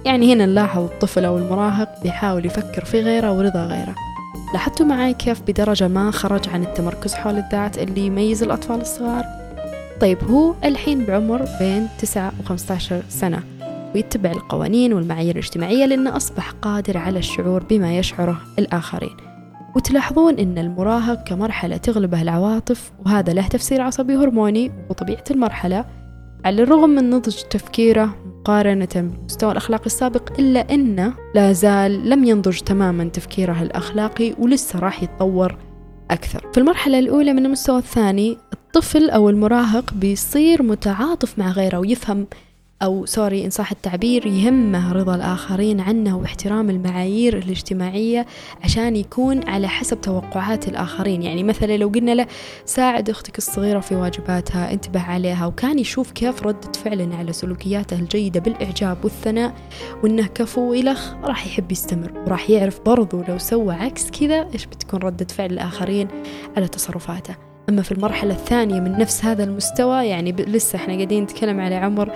يعني 0.04 0.32
هنا 0.32 0.46
نلاحظ 0.46 0.82
الطفل 0.84 1.24
أو 1.24 1.38
المراهق 1.38 2.02
بيحاول 2.02 2.46
يفكر 2.46 2.84
في 2.84 3.00
غيره 3.00 3.32
ورضا 3.32 3.66
غيره. 3.66 3.94
لاحظتوا 4.52 4.86
معي 4.86 5.14
كيف 5.14 5.42
بدرجة 5.42 5.88
ما 5.88 6.10
خرج 6.10 6.48
عن 6.48 6.62
التمركز 6.62 7.14
حول 7.14 7.38
الذات 7.38 7.78
اللي 7.78 8.06
يميز 8.06 8.42
الأطفال 8.42 8.80
الصغار؟ 8.80 9.24
طيب 10.00 10.18
هو 10.24 10.54
الحين 10.64 11.04
بعمر 11.04 11.44
بين 11.60 11.88
9 11.98 12.32
و 12.40 12.42
15 12.42 13.02
سنة 13.08 13.42
ويتبع 13.94 14.30
القوانين 14.30 14.92
والمعايير 14.92 15.32
الاجتماعية 15.36 15.86
لأنه 15.86 16.16
أصبح 16.16 16.50
قادر 16.50 16.98
على 16.98 17.18
الشعور 17.18 17.62
بما 17.62 17.98
يشعره 17.98 18.40
الآخرين. 18.58 19.16
وتلاحظون 19.76 20.38
أن 20.38 20.58
المراهق 20.58 21.24
كمرحلة 21.24 21.76
تغلبه 21.76 22.22
العواطف 22.22 22.92
وهذا 23.06 23.32
له 23.32 23.48
تفسير 23.48 23.80
عصبي 23.80 24.16
هرموني 24.16 24.72
وطبيعة 24.90 25.24
المرحلة 25.30 25.84
على 26.44 26.62
الرغم 26.62 26.90
من 26.90 27.10
نضج 27.10 27.36
تفكيره 27.50 28.14
مقارنة 28.44 28.88
بالمستوى 28.94 29.52
الأخلاقي 29.52 29.86
السابق 29.86 30.38
إلا 30.38 30.74
أنه 30.74 31.14
لا 31.34 31.52
زال 31.52 32.10
لم 32.10 32.24
ينضج 32.24 32.58
تماما 32.58 33.04
تفكيره 33.04 33.62
الأخلاقي 33.62 34.34
ولسه 34.38 34.78
راح 34.78 35.02
يتطور 35.02 35.56
أكثر. 36.10 36.50
في 36.52 36.58
المرحلة 36.58 36.98
الأولى 36.98 37.32
من 37.32 37.46
المستوى 37.46 37.78
الثاني 37.78 38.38
الطفل 38.52 39.10
أو 39.10 39.30
المراهق 39.30 39.94
بيصير 39.94 40.62
متعاطف 40.62 41.38
مع 41.38 41.50
غيره 41.50 41.78
ويفهم 41.78 42.26
أو 42.82 43.06
سوري 43.06 43.44
إن 43.44 43.50
صح 43.50 43.70
التعبير 43.70 44.26
يهمه 44.26 44.92
رضا 44.92 45.14
الآخرين 45.14 45.80
عنه 45.80 46.18
واحترام 46.18 46.70
المعايير 46.70 47.38
الاجتماعية 47.38 48.26
عشان 48.64 48.96
يكون 48.96 49.48
على 49.48 49.68
حسب 49.68 50.00
توقعات 50.00 50.68
الآخرين. 50.68 51.22
يعني 51.22 51.42
مثلا 51.42 51.76
لو 51.76 51.88
قلنا 51.88 52.14
له 52.14 52.26
ساعد 52.64 53.10
أختك 53.10 53.38
الصغيرة 53.38 53.80
في 53.80 53.94
واجباتها 53.94 54.72
انتبه 54.72 55.00
عليها 55.00 55.46
وكان 55.46 55.78
يشوف 55.78 56.10
كيف 56.10 56.42
ردة 56.42 56.72
فعلنا 56.72 57.16
على 57.16 57.32
سلوكياته 57.32 57.98
الجيدة 57.98 58.40
بالإعجاب 58.40 58.98
والثناء 59.04 59.54
وإنه 60.02 60.26
كفو 60.26 60.74
إلخ 60.74 61.14
راح 61.14 61.46
يحب 61.46 61.72
يستمر 61.72 62.12
وراح 62.26 62.50
يعرف 62.50 62.80
برضو 62.86 63.22
لو 63.28 63.38
سوى 63.38 63.74
عكس 63.74 64.10
كذا 64.10 64.48
إيش 64.54 64.66
بتكون 64.66 65.00
ردة 65.00 65.26
فعل 65.26 65.52
الآخرين 65.52 66.08
على 66.56 66.68
تصرفاته. 66.68 67.53
أما 67.68 67.82
في 67.82 67.92
المرحلة 67.92 68.34
الثانية 68.34 68.80
من 68.80 68.98
نفس 68.98 69.24
هذا 69.24 69.44
المستوى 69.44 70.06
يعني 70.06 70.32
لسه 70.32 70.76
إحنا 70.76 70.94
قاعدين 70.94 71.22
نتكلم 71.22 71.60
على 71.60 71.74
عمر 71.74 72.10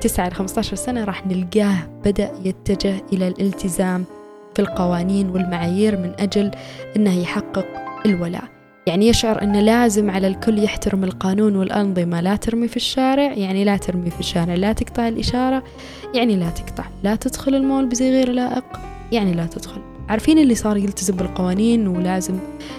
9 0.00 0.28
ل 0.28 0.32
15 0.32 0.76
سنة 0.76 1.04
راح 1.04 1.26
نلقاه 1.26 1.76
بدأ 2.04 2.30
يتجه 2.44 2.94
إلى 3.12 3.28
الالتزام 3.28 4.04
في 4.54 4.62
القوانين 4.62 5.30
والمعايير 5.30 5.96
من 5.96 6.12
أجل 6.18 6.50
أنه 6.96 7.20
يحقق 7.20 7.66
الولاء. 8.06 8.44
يعني 8.86 9.08
يشعر 9.08 9.42
أنه 9.42 9.60
لازم 9.60 10.10
على 10.10 10.26
الكل 10.26 10.58
يحترم 10.58 11.04
القانون 11.04 11.56
والأنظمة 11.56 12.20
لا 12.20 12.36
ترمي 12.36 12.68
في 12.68 12.76
الشارع 12.76 13.32
يعني 13.32 13.64
لا 13.64 13.76
ترمي 13.76 14.10
في 14.10 14.20
الشارع 14.20 14.54
لا 14.54 14.72
تقطع 14.72 15.08
الإشارة 15.08 15.62
يعني 16.14 16.36
لا 16.36 16.50
تقطع 16.50 16.84
لا 17.02 17.16
تدخل 17.16 17.54
المول 17.54 17.86
بزي 17.86 18.10
غير 18.10 18.32
لائق 18.32 18.64
يعني 19.12 19.32
لا 19.32 19.46
تدخل. 19.46 19.89
عارفين 20.10 20.38
اللي 20.38 20.54
صار 20.54 20.76
يلتزم 20.76 21.16
بالقوانين 21.16 21.88
ولازم 21.88 22.34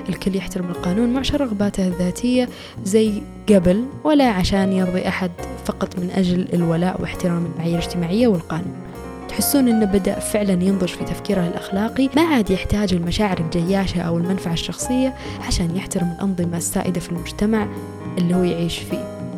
الكل 0.10 0.36
يحترم 0.36 0.70
القانون 0.70 1.13
مع 1.13 1.22
رغباته 1.34 1.88
الذاتية 1.88 2.50
زي 2.84 3.22
قبل 3.50 3.86
ولا 4.04 4.30
عشان 4.30 4.74
يرضي 4.74 5.08
أحد 5.08 5.32
فقط 5.65 6.00
من 6.00 6.12
أجل 6.15 6.48
الولاء 6.54 7.02
واحترام 7.02 7.46
المعايير 7.46 7.80
الاجتماعية 7.80 8.28
والقانون. 8.28 8.74
تحسون 9.30 9.67
إنه 9.67 9.86
بدأ 9.86 10.20
فعلا 10.20 10.63
ينضج 10.63 10.88
في 10.88 11.04
تفكيره 11.04 11.48
الأخلاقي 11.48 12.10
ما 12.15 12.22
عاد 12.22 12.50
يحتاج 12.50 12.94
المشاعر 12.94 13.39
الجياشة 13.39 14.02
أو 14.02 14.17
المنفعة 14.17 14.54
الشخصية 14.54 15.15
عشان 15.48 15.76
يحترم 15.76 16.15
الأنظمة 16.15 16.58
السائدة 16.58 17.00
في 17.00 17.12
المجتمع 17.12 17.67
اللي 18.17 18.36
هو 18.36 18.44
يعيش 18.44 18.78
فيه. 18.78 19.32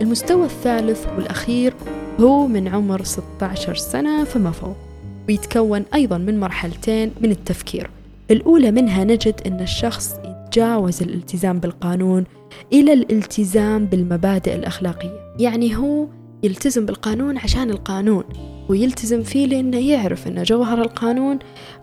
المستوى 0.00 0.44
الثالث 0.44 1.06
والأخير 1.16 1.74
هو 2.20 2.46
من 2.46 2.68
عمر 2.68 3.04
16 3.04 3.74
سنة 3.74 4.24
فما 4.24 4.50
فوق. 4.50 4.85
ويتكون 5.28 5.84
أيضا 5.94 6.18
من 6.18 6.40
مرحلتين 6.40 7.12
من 7.20 7.30
التفكير. 7.30 7.90
الأولى 8.30 8.70
منها 8.70 9.04
نجد 9.04 9.40
أن 9.46 9.60
الشخص 9.60 10.14
يتجاوز 10.24 11.02
الالتزام 11.02 11.58
بالقانون 11.58 12.24
إلى 12.72 12.92
الالتزام 12.92 13.86
بالمبادئ 13.86 14.54
الأخلاقية. 14.54 15.34
يعني 15.38 15.76
هو 15.76 16.06
يلتزم 16.42 16.86
بالقانون 16.86 17.38
عشان 17.38 17.70
القانون 17.70 18.24
ويلتزم 18.68 19.22
فيه 19.22 19.46
لأنه 19.46 19.90
يعرف 19.90 20.26
أن 20.26 20.42
جوهر 20.42 20.82
القانون 20.82 21.38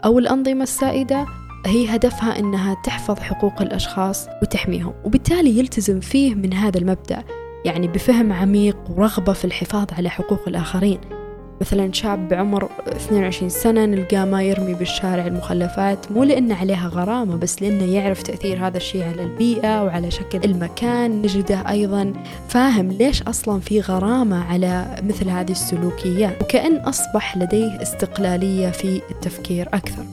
أو 0.05 0.19
الأنظمة 0.19 0.63
السائدة 0.63 1.25
هي 1.65 1.95
هدفها 1.95 2.39
أنها 2.39 2.77
تحفظ 2.83 3.19
حقوق 3.19 3.61
الأشخاص 3.61 4.27
وتحميهم 4.41 4.93
وبالتالي 5.03 5.59
يلتزم 5.59 5.99
فيه 5.99 6.35
من 6.35 6.53
هذا 6.53 6.77
المبدأ 6.77 7.23
يعني 7.65 7.87
بفهم 7.87 8.33
عميق 8.33 8.77
ورغبة 8.89 9.33
في 9.33 9.45
الحفاظ 9.45 9.87
على 9.97 10.09
حقوق 10.09 10.47
الآخرين. 10.47 10.99
مثلا 11.61 11.93
شاب 11.93 12.27
بعمر 12.27 12.69
22 12.87 13.49
سنة 13.49 13.85
نلقاه 13.85 14.25
ما 14.25 14.43
يرمي 14.43 14.73
بالشارع 14.73 15.27
المخلفات 15.27 16.11
مو 16.11 16.23
لأن 16.23 16.51
عليها 16.51 16.87
غرامة 16.87 17.35
بس 17.35 17.61
لأنه 17.61 17.83
يعرف 17.83 18.23
تأثير 18.23 18.67
هذا 18.67 18.77
الشيء 18.77 19.03
على 19.03 19.23
البيئة 19.23 19.83
وعلى 19.83 20.11
شكل 20.11 20.39
المكان 20.45 21.21
نجده 21.21 21.69
أيضا. 21.69 22.13
فاهم 22.47 22.91
ليش 22.91 23.23
أصلا 23.23 23.59
في 23.59 23.81
غرامة 23.81 24.43
على 24.43 25.01
مثل 25.03 25.29
هذه 25.29 25.51
السلوكيات 25.51 26.41
وكأن 26.41 26.75
أصبح 26.75 27.37
لديه 27.37 27.81
استقلالية 27.81 28.69
في 28.69 29.01
التفكير 29.11 29.67
أكثر. 29.73 30.03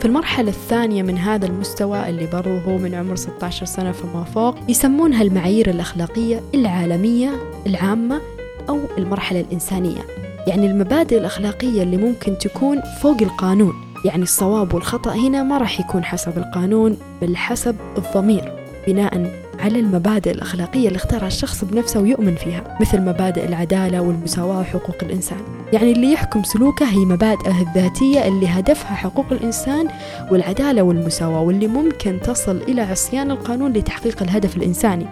في 0.00 0.04
المرحلة 0.04 0.48
الثانية 0.48 1.02
من 1.02 1.18
هذا 1.18 1.46
المستوى 1.46 2.08
اللي 2.08 2.26
برضو 2.26 2.58
هو 2.58 2.78
من 2.78 2.94
عمر 2.94 3.16
16 3.16 3.66
سنة 3.66 3.92
فما 3.92 4.24
فوق 4.24 4.54
يسمونها 4.68 5.22
المعايير 5.22 5.70
الأخلاقية 5.70 6.40
العالمية 6.54 7.30
العامة 7.66 8.20
أو 8.68 8.80
المرحلة 8.98 9.40
الإنسانية. 9.40 10.23
يعني 10.46 10.66
المبادئ 10.66 11.18
الأخلاقية 11.18 11.82
اللي 11.82 11.96
ممكن 11.96 12.38
تكون 12.38 12.80
فوق 13.00 13.22
القانون. 13.22 13.74
يعني 14.04 14.22
الصواب 14.22 14.74
والخطأ 14.74 15.12
هنا 15.14 15.42
ما 15.42 15.58
راح 15.58 15.80
يكون 15.80 16.04
حسب 16.04 16.38
القانون 16.38 16.96
بل 17.22 17.36
حسب 17.36 17.76
الضمير. 17.98 18.63
بناء 18.86 19.30
على 19.58 19.80
المبادئ 19.80 20.30
الأخلاقية 20.30 20.88
اللي 20.88 20.96
اختارها 20.96 21.26
الشخص 21.26 21.64
بنفسه 21.64 22.00
ويؤمن 22.00 22.34
فيها 22.34 22.78
مثل 22.80 23.00
مبادئ 23.00 23.48
العدالة 23.48 24.00
والمساواة 24.00 24.60
وحقوق 24.60 24.96
الإنسان. 25.02 25.38
يعني 25.72 25.92
اللي 25.92 26.12
يحكم 26.12 26.42
سلوكه 26.42 26.86
هي 26.86 26.98
مبادئه 26.98 27.60
الذاتية 27.60 28.28
اللي 28.28 28.46
هدفها 28.48 28.94
حقوق 28.94 29.26
الإنسان 29.32 29.88
والعدالة 30.30 30.82
والمساواة 30.82 31.40
واللي 31.40 31.66
ممكن 31.66 32.20
تصل 32.20 32.56
إلى 32.56 32.82
عصيان 32.82 33.30
القانون 33.30 33.72
لتحقيق 33.72 34.22
الهدف 34.22 34.56
الإنساني. 34.56 35.06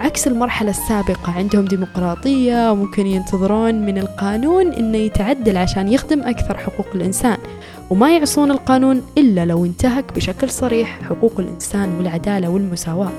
عكس 0.00 0.26
المرحلة 0.26 0.70
السابقة 0.70 1.32
عندهم 1.32 1.64
ديمقراطية 1.64 2.70
وممكن 2.72 3.06
ينتظرون 3.06 3.74
من 3.74 3.98
القانون 3.98 4.72
إنه 4.72 4.98
يتعدل 4.98 5.56
عشان 5.56 5.92
يخدم 5.92 6.22
أكثر 6.22 6.58
حقوق 6.58 6.86
الإنسان. 6.94 7.38
وما 7.90 8.16
يعصون 8.16 8.50
القانون 8.50 9.02
إلا 9.18 9.44
لو 9.44 9.64
انتهك 9.64 10.12
بشكل 10.16 10.50
صريح 10.50 11.00
حقوق 11.02 11.40
الإنسان 11.40 11.96
والعدالة 11.98 12.48
والمساواة. 12.48 13.12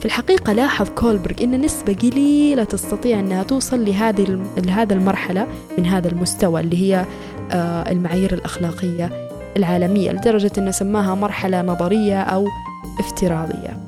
في 0.00 0.06
الحقيقة 0.06 0.52
لاحظ 0.52 0.88
كولبرغ 0.88 1.44
أن 1.44 1.60
نسبة 1.60 1.92
قليلة 1.94 2.64
تستطيع 2.64 3.20
أنها 3.20 3.42
توصل 3.42 3.84
لهذه 3.84 4.40
لهذا 4.56 4.94
المرحلة 4.94 5.46
من 5.78 5.86
هذا 5.86 6.08
المستوى 6.08 6.60
اللي 6.60 6.76
هي 6.76 7.04
آه، 7.50 7.90
المعايير 7.90 8.34
الأخلاقية 8.34 9.28
العالمية 9.56 10.12
لدرجة 10.12 10.52
أنه 10.58 10.70
سماها 10.70 11.14
مرحلة 11.14 11.62
نظرية 11.62 12.20
أو 12.20 12.48
افتراضية. 12.98 13.85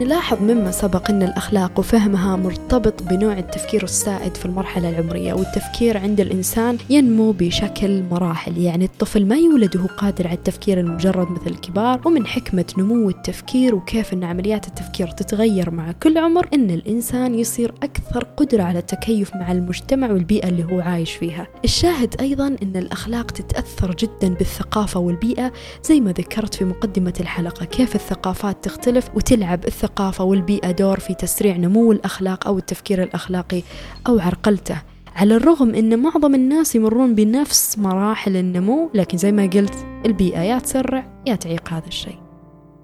نلاحظ 0.00 0.42
مما 0.42 0.70
سبق 0.70 1.10
أن 1.10 1.22
الأخلاق 1.22 1.78
وفهمها 1.78 2.36
مرتبط 2.36 3.02
بنوع 3.02 3.38
التفكير 3.38 3.82
السائد 3.82 4.36
في 4.36 4.46
المرحلة 4.46 4.88
العمرية 4.88 5.32
والتفكير 5.32 5.98
عند 5.98 6.20
الإنسان 6.20 6.78
ينمو 6.90 7.32
بشكل 7.32 8.02
مراحل. 8.10 8.58
يعني 8.58 8.84
الطفل 8.84 9.26
ما 9.26 9.36
يولد 9.36 9.76
وهو 9.76 9.86
قادر 9.86 10.26
على 10.26 10.36
التفكير 10.36 10.80
المجرد 10.80 11.30
مثل 11.30 11.46
الكبار 11.46 12.00
ومن 12.04 12.26
حكمة 12.26 12.64
نمو 12.78 13.08
التفكير 13.08 13.74
وكيف 13.74 14.12
أن 14.12 14.24
عمليات 14.24 14.66
التفكير 14.66 15.08
تتغير 15.08 15.70
مع 15.70 15.92
كل 15.92 16.18
عمر 16.18 16.48
أن 16.54 16.70
الإنسان 16.70 17.34
يصير 17.34 17.74
أكثر 17.82 18.24
قدرة 18.24 18.62
على 18.62 18.78
التكيف 18.78 19.36
مع 19.36 19.52
المجتمع 19.52 20.12
والبيئة 20.12 20.48
اللي 20.48 20.64
هو 20.64 20.80
عايش 20.80 21.12
فيها. 21.12 21.46
الشاهد 21.64 22.20
أيضا 22.20 22.46
أن 22.46 22.76
الأخلاق 22.76 23.30
تتأثر 23.30 23.94
جدا 23.94 24.34
بالثقافة 24.34 25.00
والبيئة 25.00 25.52
زي 25.84 26.00
ما 26.00 26.12
ذكرت 26.12 26.54
في 26.54 26.64
مقدمة 26.64 27.14
الحلقة 27.20 27.64
كيف 27.64 27.94
الثقافات 27.94 28.64
تختلف 28.64 29.10
وتلعب 29.14 29.64
الثقافة 29.66 29.87
والبيئة 30.20 30.70
دور 30.70 31.00
في 31.00 31.14
تسريع 31.14 31.56
نمو 31.56 31.92
الأخلاق 31.92 32.46
أو 32.46 32.58
التفكير 32.58 33.02
الأخلاقي 33.02 33.62
أو 34.06 34.18
عرقلته. 34.18 34.76
على 35.16 35.36
الرغم 35.36 35.74
أن 35.74 35.98
معظم 35.98 36.34
الناس 36.34 36.76
يمرون 36.76 37.14
بنفس 37.14 37.78
مراحل 37.78 38.36
النمو 38.36 38.90
لكن 38.94 39.18
زي 39.18 39.32
ما 39.32 39.42
قلت 39.42 39.74
البيئة 40.06 40.40
يا 40.40 40.58
تسرع 40.58 41.06
يا 41.26 41.34
تعيق 41.34 41.72
هذا 41.72 41.86
الشيء. 41.86 42.18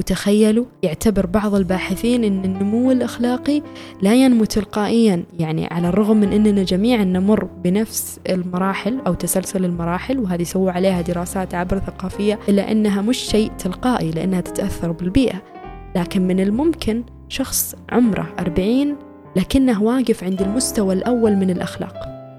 وتخيلوا 0.01 0.65
يعتبر 0.83 1.27
بعض 1.27 1.55
الباحثين 1.55 2.25
أن 2.25 2.45
النمو 2.45 2.91
الأخلاقي 2.91 3.63
لا 4.03 4.15
ينمو 4.15 4.45
تلقائيا. 4.45 5.25
يعني 5.39 5.67
على 5.67 5.89
الرغم 5.89 6.17
من 6.17 6.33
أننا 6.33 6.63
جميعا 6.63 7.05
نمر 7.05 7.45
بنفس 7.45 8.21
المراحل 8.29 8.99
أو 9.07 9.15
تسلسل 9.15 9.65
المراحل 9.65 10.19
وهذه 10.19 10.43
سووا 10.43 10.73
عليها 10.73 11.01
دراسات 11.01 11.55
عبر 11.55 11.79
ثقافية 11.79 12.39
إلا 12.49 12.73
أنها 12.73 13.03
مش 13.03 13.19
شيء 13.19 13.51
تلقائي 13.59 14.11
لأنها 14.11 14.41
تتأثر 14.41 14.93
بالبيئة. 14.93 15.54
لكن 15.97 16.27
من 16.27 16.41
الممكن 16.41 17.05
شخص 17.29 17.75
عمره 17.91 18.35
أربعين 18.39 18.97
لكنه 19.37 19.83
واقف 19.83 20.25
عند 20.25 20.43
المستوى 20.43 20.95
الأول 20.95 21.37
من 21.37 21.51
الأخلاق 21.51 21.95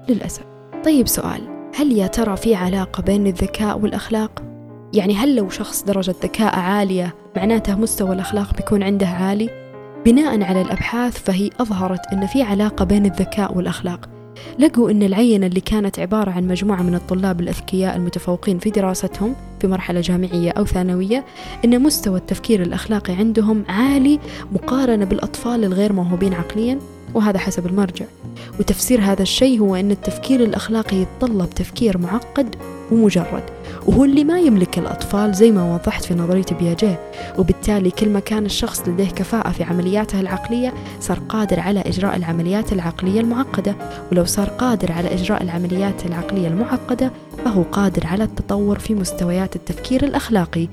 للأسف 0.08 0.44
طيب 0.84 1.08
سؤال 1.08 1.70
هل 1.74 1.92
يا 1.92 2.06
ترى 2.06 2.36
في 2.36 2.54
علاقة 2.54 3.02
بين 3.02 3.26
الذكاء 3.26 3.78
والأخلاق؟ 3.78 4.42
يعني 4.94 5.14
هل 5.14 5.36
لو 5.36 5.48
شخص 5.48 5.82
درجة 5.84 6.14
ذكاء 6.22 6.58
عالية 6.58 7.14
معناته 7.36 7.78
مستوى 7.78 8.12
الأخلاق 8.12 8.54
بيكون 8.54 8.82
عنده 8.82 9.06
عالي؟ 9.06 9.50
بناء 10.04 10.42
على 10.42 10.62
الأبحاث 10.62 11.22
فهي 11.22 11.50
أظهرت 11.60 12.06
أن 12.12 12.26
في 12.26 12.42
علاقة 12.42 12.84
بين 12.84 13.06
الذكاء 13.06 13.56
والأخلاق 13.56 14.15
لقوا 14.58 14.90
أن 14.90 15.02
العينة 15.02 15.46
اللي 15.46 15.60
كانت 15.60 15.98
عبارة 15.98 16.30
عن 16.30 16.48
مجموعة 16.48 16.82
من 16.82 16.94
الطلاب 16.94 17.40
الأذكياء 17.40 17.96
المتفوقين 17.96 18.58
في 18.58 18.70
دراستهم 18.70 19.34
في 19.60 19.66
مرحلة 19.66 20.00
جامعية 20.00 20.50
أو 20.50 20.64
ثانوية 20.64 21.24
أن 21.64 21.82
مستوى 21.82 22.18
التفكير 22.18 22.62
الأخلاقي 22.62 23.12
عندهم 23.12 23.64
عالي 23.68 24.20
مقارنة 24.52 25.04
بالأطفال 25.04 25.64
الغير 25.64 25.92
موهوبين 25.92 26.34
عقليا 26.34 26.78
وهذا 27.14 27.38
حسب 27.38 27.66
المرجع. 27.66 28.04
وتفسير 28.60 29.00
هذا 29.00 29.22
الشيء 29.22 29.60
هو 29.60 29.76
أن 29.76 29.90
التفكير 29.90 30.44
الأخلاقي 30.44 30.96
يتطلب 30.96 31.50
تفكير 31.50 31.98
معقد 31.98 32.56
ومجرد. 32.92 33.42
وهو 33.86 34.04
اللي 34.04 34.24
ما 34.24 34.40
يملك 34.40 34.78
الأطفال 34.78 35.34
زي 35.34 35.50
ما 35.50 35.74
وضحت 35.74 36.04
في 36.04 36.14
نظرية 36.14 36.44
بياجيه. 36.60 37.00
وبالتالي 37.38 37.90
كل 37.90 38.08
ما 38.08 38.20
كان 38.20 38.44
الشخص 38.44 38.88
لديه 38.88 39.08
كفاءة 39.08 39.50
في 39.50 39.64
عملياته 39.64 40.20
العقلية 40.20 40.74
صار 41.00 41.18
قادر 41.18 41.60
على 41.60 41.80
إجراء 41.80 42.16
العمليات 42.16 42.72
العقلية 42.72 43.20
المعقدة. 43.20 43.76
ولو 44.12 44.24
صار 44.24 44.48
قادر 44.48 44.92
على 44.92 45.14
إجراء 45.14 45.42
العمليات 45.42 46.06
العقلية 46.06 46.48
المعقدة 46.48 47.10
فهو 47.44 47.62
قادر 47.62 48.06
على 48.06 48.24
التطور 48.24 48.78
في 48.78 48.94
مستويات 48.94 49.56
التفكير 49.56 50.04
الأخلاقي 50.04 50.68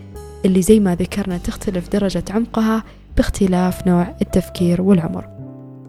اللي 0.46 0.62
زي 0.62 0.80
ما 0.80 0.96
ذكرنا 0.96 1.38
تختلف 1.38 1.90
درجة 1.90 2.24
عمقها 2.30 2.84
باختلاف 3.18 3.88
نوع 3.88 4.16
التفكير 4.22 4.82
والعمر. 4.82 5.43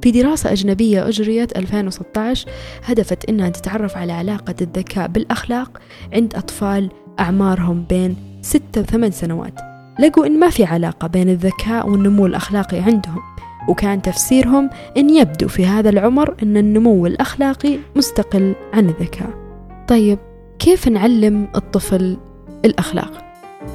في 0.05 0.11
دراسة 0.11 0.53
أجنبية 0.53 1.09
أجريت 1.09 1.59
2016 1.59 2.49
هدفت 2.85 3.25
أنها 3.29 3.49
تتعرف 3.49 3.97
على 3.97 4.13
علاقة 4.13 4.55
الذكاء 4.61 5.09
بالأخلاق 5.09 5.81
عند 6.13 6.35
أطفال 6.35 6.91
أعمارهم 7.21 7.85
بين 7.89 8.17
6 8.43 8.81
و 8.81 8.83
8 8.83 9.15
سنوات. 9.15 9.55
لقوا 10.01 10.27
إن 10.27 10.41
ما 10.41 10.51
في 10.51 10.65
علاقة 10.65 11.09
بين 11.09 11.29
الذكاء 11.29 11.89
والنمو 11.89 12.27
الأخلاقي 12.27 12.79
عندهم 12.79 13.21
وكان 13.69 14.03
تفسيرهم 14.03 14.71
أن 14.97 15.11
يبدو 15.11 15.49
في 15.49 15.67
هذا 15.67 15.91
العمر 15.91 16.35
أن 16.43 16.57
النمو 16.57 17.07
الأخلاقي 17.07 17.79
مستقل 17.97 18.55
عن 18.73 18.89
الذكاء. 18.89 19.31
طيب 19.89 20.19
كيف 20.59 20.89
نعلم 20.89 21.49
الطفل 21.57 22.17
الأخلاق؟ 22.65 23.25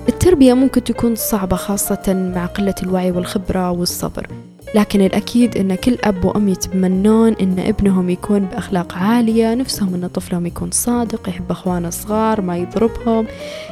التربية 0.09 0.53
ممكن 0.53 0.83
تكون 0.83 1.15
صعبة 1.15 1.55
خاصة 1.55 2.31
مع 2.35 2.45
قلة 2.45 2.75
الوعي 2.83 3.11
والخبرة 3.11 3.71
والصبر. 3.71 4.27
لكن 4.75 5.01
الأكيد 5.01 5.57
أن 5.57 5.75
كل 5.75 5.97
أب 6.03 6.25
وأم 6.25 6.47
يتمنون 6.47 7.33
أن 7.41 7.59
ابنهم 7.59 8.09
يكون 8.09 8.39
بأخلاق 8.39 8.93
عالية 8.93 9.53
نفسهم 9.53 9.93
أن 9.95 10.07
طفلهم 10.07 10.45
يكون 10.45 10.71
صادق 10.71 11.29
يحب 11.29 11.51
أخوانه 11.51 11.87
الصغار 11.87 12.41
ما 12.41 12.57
يضربهم 12.57 13.25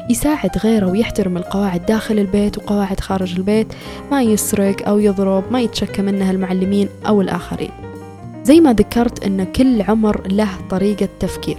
يساعد 0.10 0.58
غيره 0.58 0.88
ويحترم 0.88 1.38
القواعد 1.38 1.86
داخل 1.86 2.20
البيت 2.20 2.58
وقواعد 2.58 3.00
خارج 3.00 3.36
البيت 3.36 3.68
ما 4.12 4.22
يسرق 4.22 4.88
أو 4.88 5.00
يضرب 5.00 5.44
ما 5.52 5.62
يتشكى 5.62 6.02
منها 6.02 6.32
المعلمين 6.32 6.90
أو 7.08 7.22
الآخرين. 7.22 7.72
زي 8.44 8.60
ما 8.60 8.74
ذكرت 8.74 9.26
أن 9.26 9.44
كل 9.44 9.82
عمر 9.82 10.28
له 10.28 10.50
طريقة 10.70 11.10
تفكير. 11.20 11.58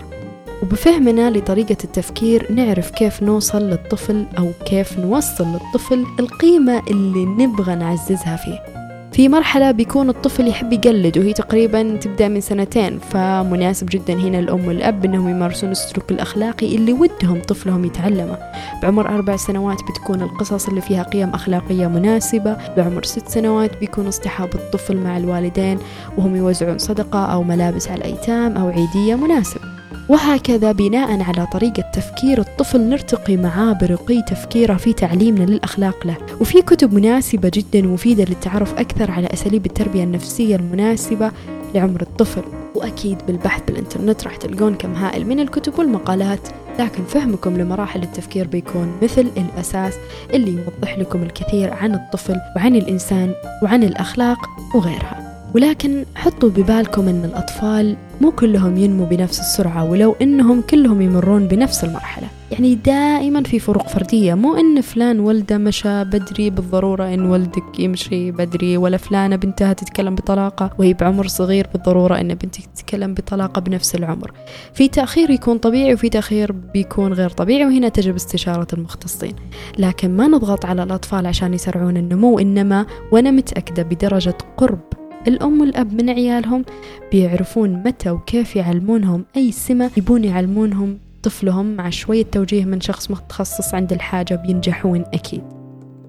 وبفهمنا 0.62 1.30
لطريقة 1.30 1.76
التفكير 1.84 2.52
نعرف 2.52 2.90
كيف 2.90 3.22
نوصل 3.22 3.62
للطفل 3.62 4.26
أو 4.38 4.50
كيف 4.66 4.98
نوصل 4.98 5.46
للطفل 5.46 6.04
القيمة 6.20 6.82
اللي 6.90 7.24
نبغى 7.24 7.74
نعززها 7.74 8.36
فيه. 8.36 8.77
في 9.18 9.28
مرحلة 9.28 9.70
بيكون 9.70 10.08
الطفل 10.08 10.48
يحب 10.48 10.72
يقلد 10.72 11.18
وهي 11.18 11.32
تقريبا 11.32 11.96
تبدأ 11.96 12.28
من 12.28 12.40
سنتين 12.40 12.98
فمناسب 12.98 13.86
جدا 13.90 14.14
هنا 14.14 14.38
الأم 14.38 14.68
والأب 14.68 15.04
أنهم 15.04 15.28
يمارسون 15.28 15.70
السلوك 15.70 16.10
الأخلاقي 16.10 16.76
اللي 16.76 16.92
ودهم 16.92 17.40
طفلهم 17.40 17.84
يتعلمه. 17.84 18.38
بعمر 18.82 19.08
أربع 19.08 19.36
سنوات 19.36 19.78
بتكون 19.82 20.22
القصص 20.22 20.68
اللي 20.68 20.80
فيها 20.80 21.02
قيم 21.02 21.28
أخلاقية 21.28 21.86
مناسبة. 21.86 22.56
بعمر 22.76 23.02
ست 23.02 23.28
سنوات 23.28 23.78
بيكون 23.78 24.06
اصطحاب 24.06 24.54
الطفل 24.54 24.96
مع 24.96 25.16
الوالدين 25.16 25.78
وهم 26.16 26.36
يوزعون 26.36 26.78
صدقة 26.78 27.24
أو 27.24 27.42
ملابس 27.42 27.88
على 27.88 27.98
الأيتام 27.98 28.56
أو 28.56 28.68
عيدية 28.68 29.14
مناسب. 29.14 29.77
وهكذا 30.08 30.72
بناء 30.72 31.22
على 31.22 31.46
طريقة 31.46 31.82
تفكير 31.92 32.40
الطفل 32.40 32.80
نرتقي 32.80 33.36
معاه 33.36 33.72
برقي 33.72 34.22
تفكيره 34.22 34.74
في 34.74 34.92
تعليمنا 34.92 35.44
للأخلاق 35.44 36.06
له. 36.06 36.16
وفي 36.40 36.62
كتب 36.62 36.94
مناسبة 36.94 37.50
جدا 37.54 37.82
مفيدة 37.82 38.24
للتعرف 38.24 38.78
أكثر 38.78 39.10
على 39.10 39.26
أساليب 39.32 39.66
التربية 39.66 40.04
النفسية 40.04 40.56
المناسبة 40.56 41.30
لعمر 41.74 42.02
الطفل. 42.02 42.42
وأكيد 42.74 43.18
بالبحث 43.26 43.62
بالإنترنت 43.66 44.24
راح 44.24 44.36
تلقون 44.36 44.74
كم 44.74 44.94
هائل 44.94 45.26
من 45.26 45.40
الكتب 45.40 45.78
والمقالات 45.78 46.48
لكن 46.78 47.04
فهمكم 47.04 47.56
لمراحل 47.56 48.02
التفكير 48.02 48.46
بيكون 48.46 48.96
مثل 49.02 49.26
الأساس 49.36 49.94
اللي 50.34 50.50
يوضح 50.50 50.98
لكم 50.98 51.22
الكثير 51.22 51.74
عن 51.74 51.94
الطفل 51.94 52.36
وعن 52.56 52.76
الإنسان 52.76 53.32
وعن 53.62 53.82
الأخلاق 53.82 54.38
وغيرها. 54.74 55.27
ولكن 55.54 56.04
حطوا 56.14 56.48
ببالكم 56.48 57.08
أن 57.08 57.24
الأطفال 57.24 57.96
مو 58.20 58.30
كلهم 58.30 58.76
ينمو 58.76 59.04
بنفس 59.04 59.40
السرعة 59.40 59.90
ولو 59.90 60.16
أنهم 60.22 60.60
كلهم 60.60 61.02
يمرون 61.02 61.48
بنفس 61.48 61.84
المرحلة. 61.84 62.28
يعني 62.50 62.74
دائما 62.74 63.42
في 63.42 63.58
فروق 63.58 63.88
فردية 63.88 64.34
مو 64.34 64.56
أن 64.56 64.80
فلان 64.80 65.20
ولده 65.20 65.58
مشى 65.58 66.04
بدري 66.04 66.50
بالضرورة 66.50 67.14
أن 67.14 67.26
ولدك 67.26 67.78
يمشي 67.78 68.30
بدري 68.30 68.76
ولا 68.76 68.96
فلانة 68.96 69.36
بنتها 69.36 69.72
تتكلم 69.72 70.14
بطلاقة 70.14 70.70
وهي 70.78 70.94
بعمر 70.94 71.26
صغير 71.26 71.66
بالضرورة 71.72 72.20
أن 72.20 72.34
بنتك 72.34 72.66
تتكلم 72.74 73.14
بطلاقة 73.14 73.60
بنفس 73.60 73.94
العمر. 73.94 74.32
في 74.74 74.88
تأخير 74.88 75.30
يكون 75.30 75.58
طبيعي 75.58 75.94
وفي 75.94 76.08
تأخير 76.08 76.52
بيكون 76.52 77.12
غير 77.12 77.30
طبيعي 77.30 77.66
وهنا 77.66 77.88
تجب 77.88 78.14
استشارة 78.14 78.66
المختصين. 78.72 79.32
لكن 79.78 80.16
ما 80.16 80.26
نضغط 80.26 80.64
على 80.64 80.82
الأطفال 80.82 81.26
عشان 81.26 81.54
يسرعون 81.54 81.96
النمو 81.96 82.38
إنما 82.38 82.86
وأنا 83.12 83.30
متأكدة 83.30 83.82
بدرجة 83.82 84.38
قرب 84.56 84.80
الأم 85.26 85.60
والأب 85.60 85.94
من 85.94 86.10
عيالهم 86.10 86.64
بيعرفون 87.12 87.82
متى 87.86 88.10
وكيف 88.10 88.56
يعلمونهم 88.56 89.24
أي 89.36 89.52
سمة. 89.52 89.90
يبون 89.96 90.24
يعلمونهم 90.24 90.98
طفلهم 91.22 91.76
مع 91.76 91.90
شوية 91.90 92.22
توجيه 92.22 92.64
من 92.64 92.80
شخص 92.80 93.10
متخصص 93.10 93.74
عند 93.74 93.92
الحاجة 93.92 94.34
بينجحون 94.34 95.04
أكيد. 95.14 95.42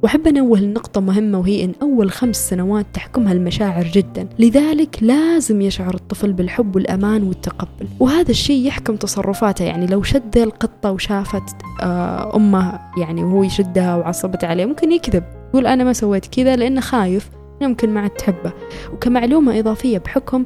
وأحب 0.04 0.28
أنوه 0.28 0.60
لنقطة 0.60 1.02
مهمة 1.02 1.39
وهي 1.39 1.63
أن 1.63 1.74
أول 1.82 2.12
خمس 2.12 2.49
سنوات 2.49 2.86
تحكمها 2.93 3.34
المشاعر 3.34 3.84
جدا. 3.84 4.28
لذلك 4.39 4.97
لازم 5.01 5.62
يشعر 5.62 5.93
الطفل 5.93 6.34
بالحب 6.34 6.76
والأمان 6.76 7.24
والتقبل. 7.24 7.88
وهذا 7.99 8.32
الشيء 8.32 8.68
يحكم 8.68 8.95
تصرفاته 8.95 9.66
يعني 9.66 9.86
لو 9.86 10.03
شد 10.03 10.38
القطة 10.38 10.91
وشافت 10.91 11.55
آه، 11.82 12.36
أمه 12.36 12.80
يعني 12.97 13.24
وهو 13.24 13.43
يشدها 13.43 13.95
وعصبت 13.95 14.43
عليه 14.43 14.66
ممكن 14.66 14.91
يكذب. 14.91 15.24
يقول 15.49 15.68
أنا 15.68 15.84
ما 15.84 15.93
سويت 15.93 16.26
كذا 16.26 16.55
لأنه 16.55 16.82
خايف. 16.82 17.30
يمكن 17.62 17.89
ما 17.89 17.99
عاد 17.99 18.10
تحبه 18.10 18.53
وكمعلومة 18.93 19.60
إضافية 19.60 19.97
بحكم 19.97 20.45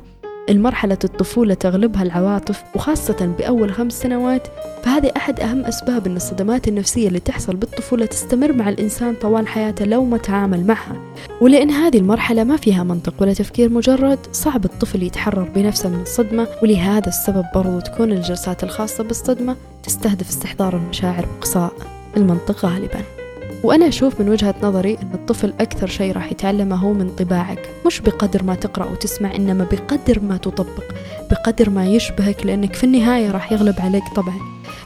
المرحلة 0.50 0.98
الطفولة 1.04 1.54
تغلبها 1.54 2.04
العواطف 2.04 2.64
وخاصة 2.76 3.36
بأول 3.40 3.74
خمس 3.74 4.02
سنوات 4.02 4.48
فهذه 4.84 5.12
أحد 5.18 5.40
أهم 5.40 5.66
أسباب 5.66 6.08
أن 6.08 6.16
الصدمات 6.16 6.68
النفسية 6.68 7.08
اللي 7.08 7.20
تحصل 7.20 7.56
بالطفولة 7.56 8.06
تستمر 8.06 8.54
مع 8.54 8.70
الإنسان 8.70 9.16
طوال 9.16 9.48
حياته 9.48 9.86
لو 9.86 10.06
ما 10.06 10.18
تعامل 10.18 10.68
معها. 10.68 10.96
ولأن 11.42 11.70
هذه 11.70 11.98
المرحلة 11.98 12.44
ما 12.44 12.58
فيها 12.58 12.84
منطق 12.84 13.14
ولا 13.20 13.34
تفكير 13.34 13.70
مجرد 13.70 14.20
صعب 14.32 14.66
الطفل 14.66 15.04
يتحرر 15.04 15.50
بنفسه 15.56 15.90
من 15.90 16.02
الصدمة 16.02 16.48
ولهذا 16.64 17.08
السبب 17.08 17.46
برضو 17.56 17.80
تكون 17.80 18.12
الجلسات 18.12 18.64
الخاصة 18.64 19.04
بالصدمة 19.04 19.56
تستهدف 19.84 20.30
استحضار 20.30 20.76
المشاعر 20.76 21.26
بإقصاء 21.26 21.74
المنطق 22.18 22.66
غالباً. 22.66 23.23
وأنا 23.64 23.88
أشوف 23.88 24.22
من 24.22 24.30
وجهة 24.30 24.56
نظري 24.64 24.94
أن 24.94 25.10
الطفل 25.14 25.54
أكثر 25.60 25.88
شيء 25.88 26.14
راح 26.14 26.32
يتعلمه 26.32 26.76
هو 26.76 26.94
من 26.94 27.10
طباعك. 27.10 27.70
مش 27.86 28.00
بقدر 28.00 28.44
ما 28.44 28.56
تقرأ 28.56 28.86
وتسمع 28.92 29.36
إنما 29.36 29.68
بقدر 29.72 30.20
ما 30.20 30.38
تطبق 30.38 30.84
بقدر 31.32 31.70
ما 31.70 31.86
يشبهك 31.86 32.46
لأنك 32.46 32.74
في 32.74 32.84
النهاية 32.84 33.32
راح 33.32 33.52
يغلب 33.52 33.76
عليك 33.80 34.04
طبعا. 34.16 34.40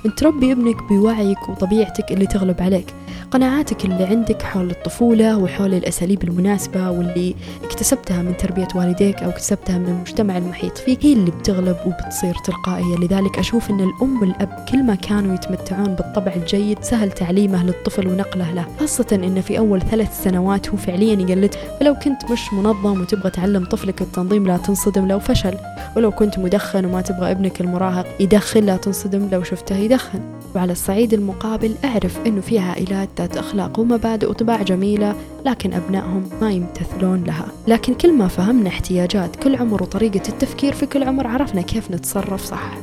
أنت 0.05 0.19
تربي 0.19 0.51
ابنك 0.51 0.83
بوعيك 0.83 1.49
وطبيعتك 1.49 2.11
اللي 2.11 2.25
تغلب 2.25 2.61
عليك 2.61 2.93
قناعاتك 3.31 3.85
اللي 3.85 4.03
عندك 4.03 4.41
حول 4.41 4.69
الطفولة 4.71 5.37
وحول 5.37 5.73
الأساليب 5.73 6.23
المناسبة 6.23 6.91
واللي 6.91 7.35
اكتسبتها 7.63 8.21
من 8.21 8.37
تربية 8.37 8.67
والديك 8.75 9.23
أو 9.23 9.29
اكتسبتها 9.29 9.77
من 9.77 9.87
المجتمع 9.87 10.37
المحيط 10.37 10.77
فيك 10.77 11.05
هي 11.05 11.13
اللي 11.13 11.31
بتغلب 11.31 11.77
وبتصير 11.85 12.35
تلقائية 12.45 12.95
لذلك 12.95 13.39
أشوف 13.39 13.69
أن 13.69 13.79
الأم 13.79 14.21
والأب 14.21 14.65
كل 14.71 14.83
ما 14.83 14.95
كانوا 14.95 15.35
يتمتعون 15.35 15.95
بالطبع 15.95 16.33
الجيد 16.35 16.83
سهل 16.83 17.11
تعليمه 17.11 17.63
للطفل 17.65 18.07
ونقله 18.07 18.53
له 18.53 18.65
خاصة 18.79 19.07
أن 19.13 19.41
في 19.41 19.57
أول 19.57 19.81
ثلاث 19.81 20.23
سنوات 20.23 20.69
هو 20.69 20.77
فعليا 20.77 21.13
يقلد 21.13 21.55
فلو 21.79 21.95
كنت 21.95 22.31
مش 22.31 22.53
منظم 22.53 23.01
وتبغى 23.01 23.29
تعلم 23.29 23.65
طفلك 23.65 24.01
التنظيم 24.01 24.47
لا 24.47 24.57
تنصدم 24.57 25.07
لو 25.07 25.19
فشل 25.19 25.53
ولو 25.95 26.11
كنت 26.11 26.39
مدخن 26.39 26.85
وما 26.85 27.01
تبغى 27.01 27.31
ابنك 27.31 27.61
المراهق 27.61 28.05
يدخن 28.19 28.63
لا 28.63 28.77
تنصدم 28.77 29.29
لو 29.31 29.43
شفته 29.43 29.75
يدخن 29.77 30.19
وعلى 30.55 30.71
الصعيد 30.71 31.13
المقابل 31.13 31.75
أعرف 31.85 32.17
أنه 32.25 32.41
في 32.41 32.59
عائلات 32.59 33.09
ذات 33.17 33.37
أخلاق 33.37 33.79
ومبادئ 33.79 34.29
وطباع 34.29 34.61
جميلة 34.61 35.15
لكن 35.45 35.73
أبنائهم 35.73 36.29
ما 36.41 36.51
يمتثلون 36.51 37.23
لها. 37.23 37.45
لكن 37.67 37.93
كل 37.93 38.13
ما 38.13 38.27
فهمنا 38.27 38.69
احتياجات 38.69 39.35
كل 39.35 39.55
عمر 39.55 39.83
وطريقة 39.83 40.29
التفكير 40.29 40.73
في 40.73 40.85
كل 40.85 41.03
عمر 41.03 41.27
عرفنا 41.27 41.61
كيف 41.61 41.91
نتصرف 41.91 42.45
صح. 42.45 42.77